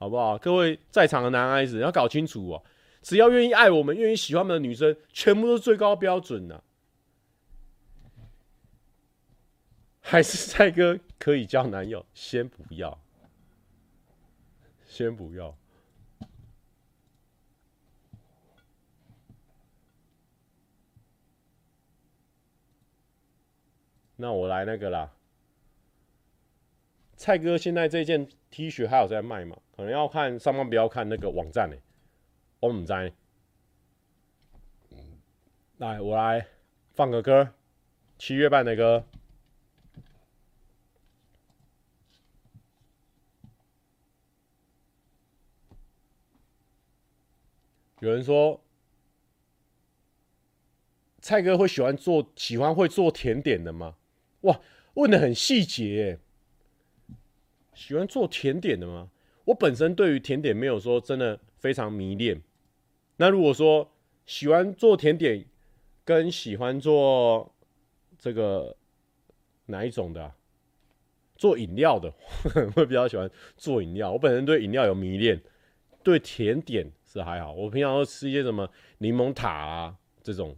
[0.00, 0.36] 好不好？
[0.36, 2.62] 各位在场的男孩子要搞清楚哦，
[3.00, 6.60] 只要愿意爱我们、愿意喜欢我们的女生，全部都是最高标准的。
[10.00, 12.06] 还是帅哥可以交男友？
[12.14, 12.98] 先不要，
[14.86, 15.54] 先不要。
[24.16, 25.12] 那我来那个啦。
[27.16, 29.60] 蔡哥现在这件 T 恤还有在卖吗？
[29.76, 31.76] 可能要看上方不要看那个网站呢、
[32.60, 33.12] 我们在，
[35.76, 36.46] 来我来
[36.94, 37.52] 放个歌，
[38.18, 39.04] 七月半的歌。
[48.00, 48.62] 有人说，
[51.20, 53.96] 蔡哥会喜欢做，喜欢会做甜点的吗？
[54.42, 54.60] 哇，
[54.94, 56.18] 问的很细节。
[57.74, 59.10] 喜欢做甜点的吗？
[59.44, 62.42] 我本身对于甜点没有说真的非常迷恋。
[63.16, 63.90] 那如果说
[64.26, 65.44] 喜欢做甜点，
[66.04, 67.54] 跟喜欢做
[68.18, 68.76] 这个
[69.66, 70.34] 哪一种的？
[71.36, 72.12] 做饮料的，
[72.74, 74.12] 会比较喜欢做饮料。
[74.12, 75.42] 我本身对饮料有迷恋，
[76.02, 77.52] 对甜点是还好。
[77.52, 80.56] 我平常都吃一些什么柠檬塔啊这种，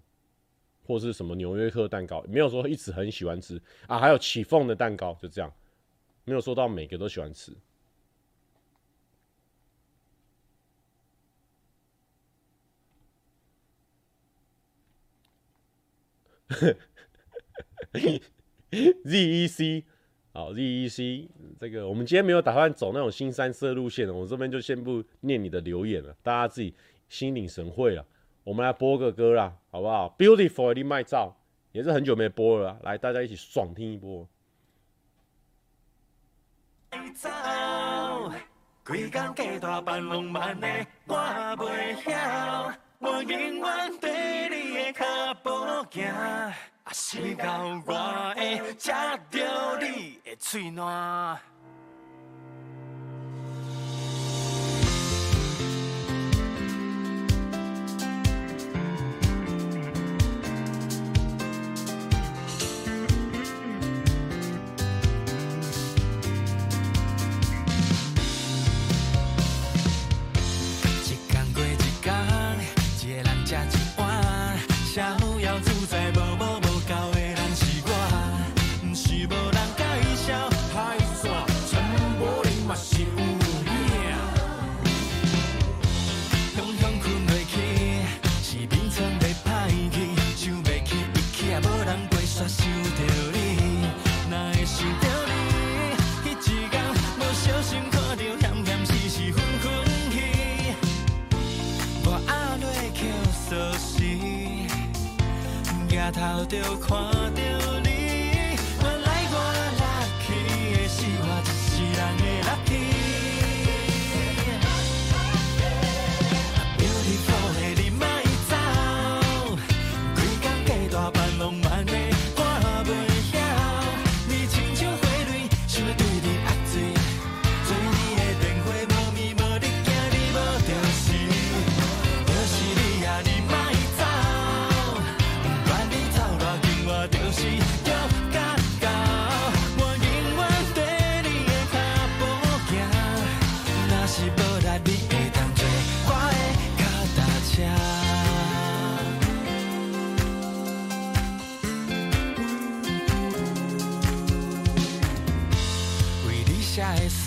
[0.84, 3.98] 或是什么纽约客蛋糕，没有说一直很喜欢吃啊。
[3.98, 5.50] 还有起凤的蛋糕，就这样。
[6.24, 7.56] 没有说到每个都喜欢吃。
[18.70, 19.84] ZEC，
[20.34, 21.28] 好，ZEC，
[21.60, 26.74] 这个我们今天没有打算走那种新三色路线的，我这边就先不念你的留言了，大家自己
[27.08, 28.02] 心领神会了。
[28.42, 31.36] 我们来播个歌啦，好不好？Beautiful 的麦照
[31.72, 34.26] 也是很久没播了，来，大家一起爽听一波。
[45.90, 46.54] 惊啊
[46.92, 47.44] 是够
[47.86, 51.38] 我会食着你的嘴澜
[106.10, 106.32] 抬。
[106.32, 106.98] 头就看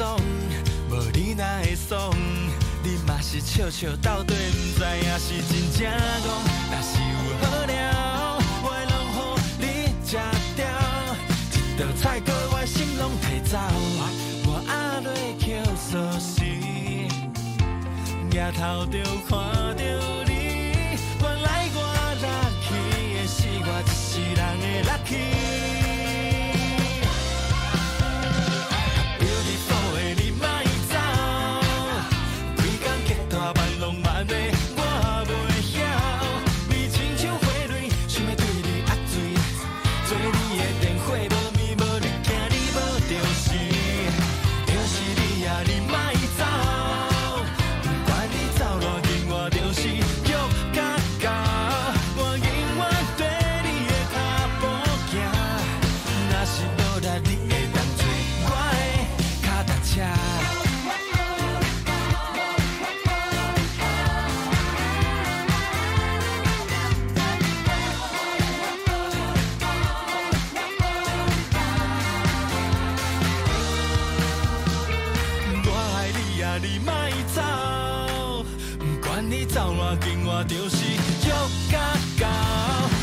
[0.04, 2.14] 无你哪会爽？
[2.84, 3.40] 你嘛是。
[3.40, 6.28] 笑笑到底，不知影是真正戆。
[6.72, 7.74] 若是有好料，
[8.64, 9.66] 我会拢予你
[10.06, 10.12] 吃
[10.58, 10.60] 掉。
[11.54, 13.58] 一道菜阁我心拢摕走，
[14.46, 15.08] 我压落
[15.40, 15.46] 口
[15.78, 15.90] 锁
[16.20, 16.34] 匙，
[18.32, 18.98] 抬头就
[19.30, 19.32] 看
[19.78, 19.84] 到
[20.26, 20.32] 你。
[21.22, 21.78] 原来我
[22.22, 22.70] lucky
[23.14, 25.75] 的是我一世人的 lucky。
[76.62, 76.94] 你莫
[77.34, 77.42] 走，
[78.80, 80.86] 不管你走偌近，我就是
[81.28, 81.34] 约
[81.70, 81.80] 甲
[82.20, 82.95] 到。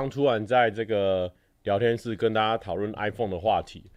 [0.00, 1.30] 刚突然在这个
[1.64, 3.90] 聊天室跟大家讨论 iPhone 的话题。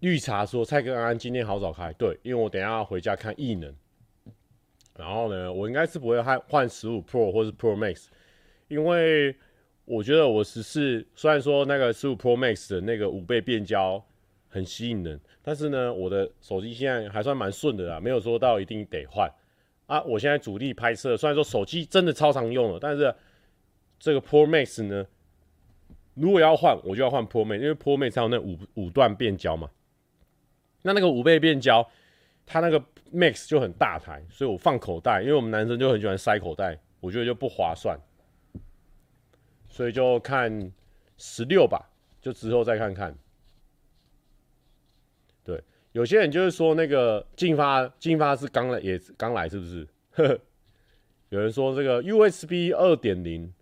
[0.00, 3.72] 绿茶说：“蔡哥安安今天好早开。”对，因为我等下要回家看异能。
[4.96, 8.06] 然后呢，我应该是不会换换十五 Pro 或是 Pro Max，
[8.66, 9.36] 因为
[9.84, 14.04] 我觉得我十四虽然说那个十五 Pro Max 的那个五倍变焦
[14.48, 19.30] 很吸引人，但是呢，我的手机现在还算蛮顺的啦，没有说到一定得换
[19.86, 20.02] 啊。
[20.02, 23.14] 我现在主力拍摄，虽然说手机真的超常用了，但是
[24.00, 25.06] 这个 Pro Max 呢，
[26.14, 29.70] 如果要换，我就要换 Pro Max，因为 Pro Max 才有那五五段变焦嘛。
[30.82, 31.86] 那那个五倍变焦，
[32.46, 32.82] 它那个
[33.12, 38.00] Max 就很大台，所以我放口袋，因为我们男生就很喜欢塞口袋，我觉得就不划算，
[39.68, 40.72] 所以就看
[41.18, 41.90] 十六吧，
[42.22, 43.14] 就之后再看看。
[45.44, 49.86] 对，有些人就是说那个进发进发是刚来，也刚来是不是？
[50.12, 50.40] 呵呵，
[51.28, 53.52] 有人说这个 USB 二点零，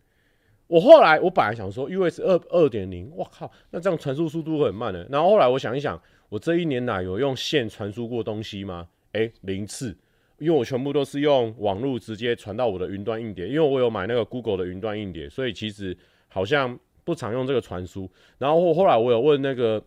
[0.68, 5.04] 我后来我本来想说 U S 二二点零，我靠，那这样传输速度会很慢的。
[5.10, 6.00] 然后后来我想一想。
[6.30, 8.86] 我这一年来有用线传输过东西吗？
[9.12, 9.96] 诶、欸，零次，
[10.36, 15.96] 因为我全部都是用网络直接传到我的云端硬碟，因为我有买那个 Google 的云端硬碟，所以其实
[16.28, 18.06] 好像不常用这个传输。
[18.36, 19.82] 然后后来我有问那个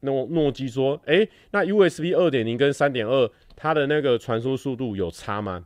[0.00, 5.64] 诺诺基说，诶、那 USB 二点零跟三点二它的那个传输速度有差吗？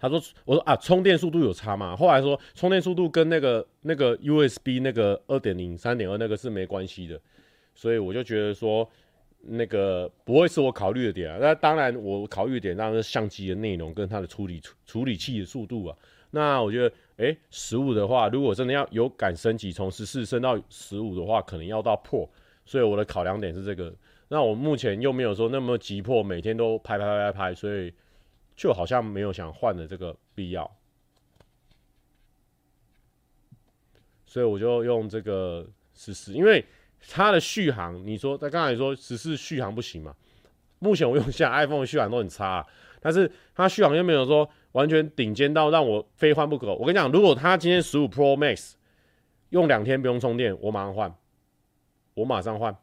[0.00, 1.96] 他说，我说啊，充电速度有差吗？
[1.96, 7.20] 后来说充电速度跟那个那个 USB 那个二点零、三点二那个是没关系的。
[7.74, 8.88] 所以我就觉得说，
[9.40, 11.38] 那个不会是我考虑的点啊。
[11.40, 15.96] 那当然，我考虑的点当然是相机的内容跟它的处理处理器的速度啊。
[16.30, 22.28] 那我觉得，诶，十五的话，如果真的要有感升级，从十四升到十五的话，可能要到破。
[22.66, 23.94] 所以我的考量点是这个。
[24.28, 27.90] 那我目前又没有说那么急迫，每天都拍拍拍拍拍，所以
[28.58, 30.70] 就好像没有想换的这个必要。
[34.26, 36.62] 所以我就用这个十四，因为。
[37.10, 40.16] 它的续航，你说他刚才说十四续航不行嘛？
[40.80, 42.66] 目前我用下 iPhone 的续航都很差，
[43.00, 46.74] 但是它续航又没有说完全顶尖到让我非换不可。
[46.74, 48.72] 我跟你讲，如果它今天十五 Pro Max
[49.50, 51.14] 用两天不用充电，我马上换，
[52.14, 52.76] 我马上换。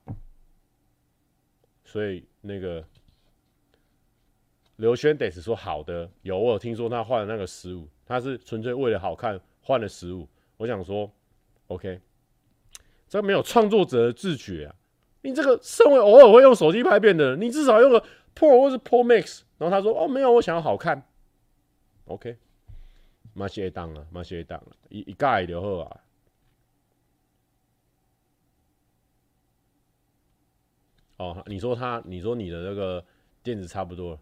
[1.83, 2.87] 所以那个
[4.77, 10.27] 刘轩得是说好的，有我有听说他换了那个十五，他是纯粹为了好看换了十五。
[10.57, 11.11] 我想说
[11.67, 11.99] ，OK。
[13.07, 14.75] 这没有创作者的自觉啊！
[15.21, 18.03] 你这个身为偶尔会用手机拍片的人，你至少用个
[18.35, 19.41] Pro 或是 Pro Max。
[19.57, 21.07] 然后他说：“哦，没有，我想要好看。
[22.05, 22.35] ”OK，
[23.33, 26.01] 马些当了，马些当了，一一盖就好啊。
[31.17, 33.05] 哦，你说他，你说你的那个
[33.43, 34.19] 电子差不多，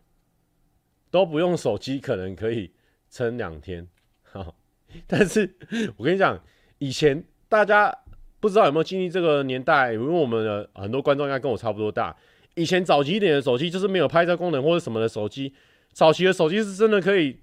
[1.13, 2.71] 都不用手机，可能可以
[3.11, 3.87] 撑两天。
[4.23, 4.53] 哈，
[5.05, 5.55] 但是
[5.95, 6.43] 我跟你讲，
[6.79, 7.95] 以前大家。
[8.39, 9.93] 不知道有没有经历这个年代？
[9.93, 12.13] 因为我们的很多观众应该跟我差不多大。
[12.55, 15.53] 以前早期一点的手机就是没有拍照功能或者什么的手机，
[15.93, 17.39] 早期的手机是真的可以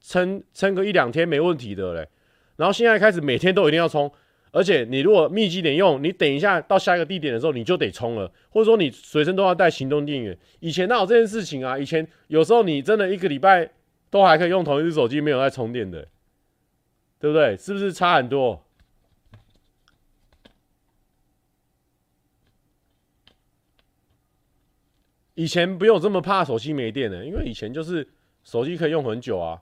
[0.00, 2.08] 撑撑个一两天没问题的嘞。
[2.54, 4.08] 然后现在开始每天都一定要充，
[4.54, 10.38] 而且你如果密集点用，你等一下到下一个地点的时候你就得充了，或者说你随身都要带行动电源。
[10.60, 11.76] 以前哪有这件事情啊？
[11.76, 13.68] 以前有时候你真的一个礼拜
[14.10, 16.06] 都还可以用同一只手机没有在充电的，
[17.18, 17.56] 对不对？
[17.56, 18.64] 是不是差很多？
[25.34, 28.06] 以前不用这么怕手机没电的，因为以前就是
[28.44, 29.60] 手机可以用很久啊。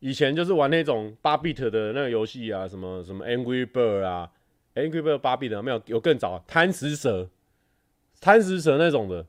[0.00, 4.30] 以前就是玩那种八 bit 的那个游戏啊，什么什么 Angry Bird 啊
[4.74, 7.28] ，Angry Bird 八 bit 没有，有更早贪食蛇，
[8.20, 9.26] 贪食蛇那种的，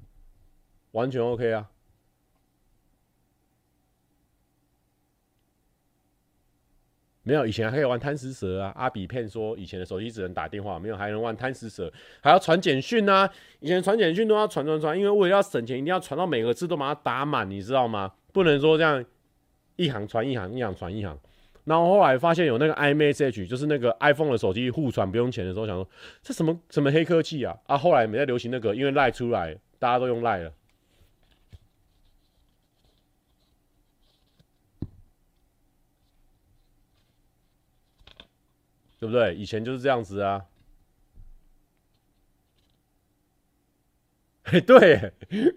[0.91, 1.69] 完全 OK 啊。
[7.23, 8.71] 没有，以前还可以玩贪食蛇啊！
[8.73, 11.91] 阿比片说以前的手机只能打电话，没有还能玩贪食蛇，
[12.21, 13.29] 还要传简讯啊！
[13.59, 18.13] 以前传简讯都要传传传，因为为了要省钱，一定要传到每个字都把它打满，你知道吗？
[18.31, 19.03] 不能说这样
[19.77, 21.17] 一行传一行，一行传一行。
[21.63, 25.87] 然后后来发现有那个 iMessage，就是那个 iPhone 的手机互传不用钱的时候，想说
[26.21, 27.57] 这什么什么黑科技啊！
[27.67, 30.53] 啊，后来没在流行那个，因为 Line 出来，大家都用 Line 了。
[38.99, 39.35] 对不对？
[39.35, 40.45] 以前就是这样子啊。
[44.49, 45.11] 嘿，对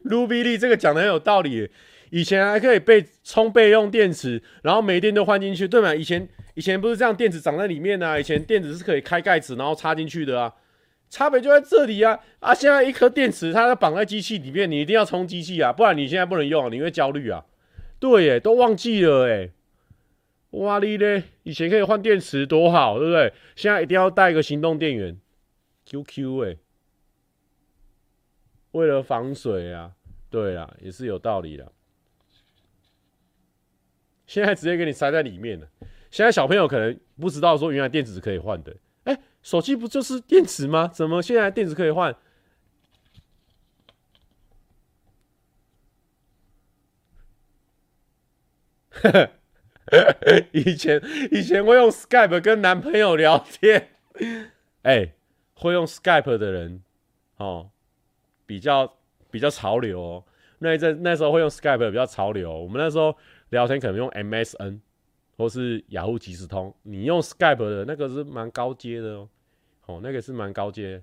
[0.04, 1.70] ，Ruby 这个讲的很有道理。
[2.10, 5.94] 以前还可以备充备用电池，然后没电就换进去，对吗？
[5.94, 8.18] 以前以前不是这样，电池长在里面啊。
[8.18, 10.54] 以前电池是可以开盖子，然后插进去的啊。
[11.08, 12.16] 差别就在这里啊！
[12.38, 17.44] 啊，现在一颗电池它要绑在机器里面，你一定要充机器啊，不然你现在不能用，你会焦虑啊。
[17.98, 19.50] 对耶，都忘记了哎。
[20.50, 21.24] 哇哩嘞！
[21.42, 23.32] 以前可以换电池多好，对不对？
[23.56, 25.16] 现在一定要带一个行动电源。
[25.86, 26.56] QQ 哎、
[28.70, 29.92] 为了防水啊，
[30.28, 31.72] 对啦，也是有道理的。
[34.30, 35.66] 现在直接给你塞在里面了。
[36.08, 38.76] 现在小朋友可能不知道说，原来电池可以换的。
[39.02, 40.86] 哎、手机不就是电池吗？
[40.86, 42.14] 怎么现在电池可以换？
[50.52, 51.02] 以前
[51.32, 53.88] 以前会用 Skype 跟男朋友聊天，
[54.82, 55.12] 哎、欸，
[55.54, 56.84] 会用 Skype 的人
[57.38, 57.70] 哦，
[58.46, 58.94] 比较
[59.28, 60.24] 比较潮流哦。
[60.60, 62.56] 那一阵那时候会用 Skype 比较潮流。
[62.56, 63.16] 我们那时候
[63.50, 64.80] 聊天可能用 MSN
[65.36, 66.74] 或是雅虎即时通。
[66.82, 69.28] 你用 Skype 的那个是蛮高阶的哦，
[69.86, 71.02] 哦，那个是蛮高阶。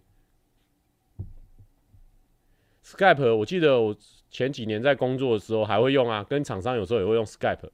[2.83, 3.95] Skype 我记得我
[4.29, 7.69] 前几年在工作的时候还会用啊，跟厂商有时候也会用 Skype。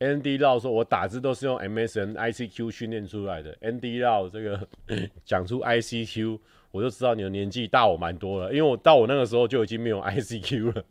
[0.00, 3.56] ND 绕说：“我打字都是用 MSN ICQ 训练出来的。
[3.60, 4.68] ND 绕这个
[5.24, 6.40] 讲出 ICQ，
[6.72, 10.84] 我就知道你的年纪大我蛮多了，因为我到我那个时候就已经没有 ICQ 了。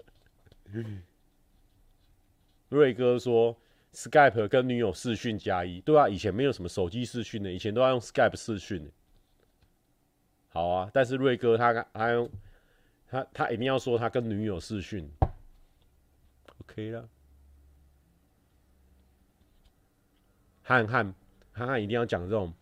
[2.69, 3.57] 瑞哥说
[3.91, 8.89] ：“Skype 跟女友视讯加一，对啊，以前没有什么手机视讯的，以前都要用 Skype 视讯。”
[10.47, 12.29] 好啊，但是瑞哥他他用
[13.07, 15.09] 他他一定要说他跟女友视讯
[16.61, 17.09] ，OK 了。
[20.61, 21.13] 汉汉
[21.51, 22.53] 汉汉一定要讲这种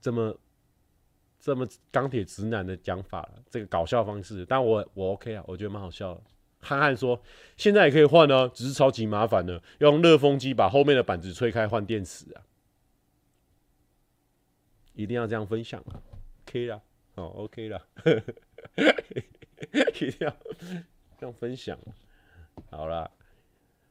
[0.00, 0.36] 这么
[1.48, 6.20] 这么钢铁直男的讲法了，这个搞笑方式，但我我 OK 啊，我觉得蛮好笑的。
[6.60, 7.18] 汉汉说
[7.56, 12.42] 现在也可以换呢，只是超级麻烦的，要用热风机把后面的板子吹开换电池啊，
[14.92, 15.96] 一定要这样分享啊
[16.46, 16.82] ，OK 啦，
[17.14, 17.80] 哦 OK 啦，
[20.00, 20.36] 一定要
[21.18, 21.78] 这样分享，
[22.70, 23.10] 好啦。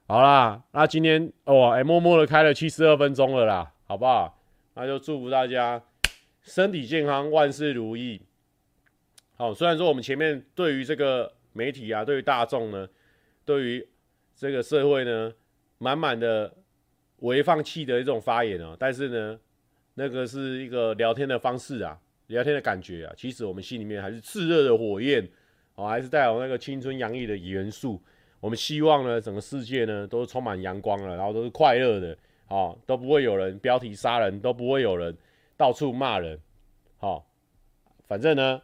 [0.06, 4.40] 好啦，那今天哦，哎、默默的开了七十二分钟了啦，好不好？
[4.76, 5.82] 那就祝福大家
[6.48, 8.22] 身体健康，万事如意。
[9.36, 12.88] 好，虽然说我们前面对于这个媒体啊，对于大众呢，
[13.44, 13.88] 对于
[14.34, 15.34] 这个社会呢，
[15.78, 16.52] 满满的
[17.18, 19.38] 微放弃的一种发言啊，但是呢，
[19.96, 25.30] 那个是一个聊天的方式啊，聊天的感觉啊，其实我们心里面还是炽热的火焰，
[25.76, 28.02] 哦，还是带有那个青春洋溢的元素。
[28.40, 32.18] 我们希望呢，整个世界呢都充满阳光了，然后都是快乐的，
[32.48, 35.14] 哦，都不会有人标题杀人，都不会有人
[35.58, 36.40] 到处骂人，
[36.98, 37.28] 好、
[38.08, 38.62] 反正呢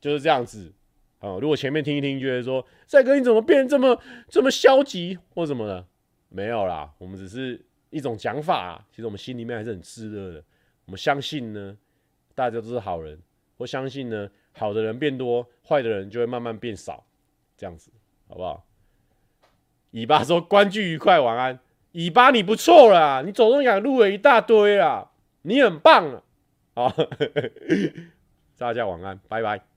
[0.00, 0.72] 就是这样子，
[1.20, 3.98] 哦，如果前面听一听，觉得说帅哥你怎么变这么
[4.28, 5.86] 这么消极或什么的，
[6.28, 10.44] 没有啦，我们只是一种讲法啊，其实我们心里面还是很炽热的，
[10.84, 11.76] 我们相信呢，
[12.34, 13.18] 大家都是好人，
[13.56, 17.04] 我相信呢，好的人变多，坏的人就会慢慢变少，
[17.56, 17.90] 这样子，
[18.28, 18.64] 好不好？
[19.92, 21.58] 尾巴说：“观剧愉快，晚安。”
[21.94, 25.12] 尾巴你不错啦，你走动养路了一大堆啦，
[25.42, 26.22] 你很棒啊！
[26.74, 26.92] 好，
[28.58, 29.73] 大家晚安，拜拜。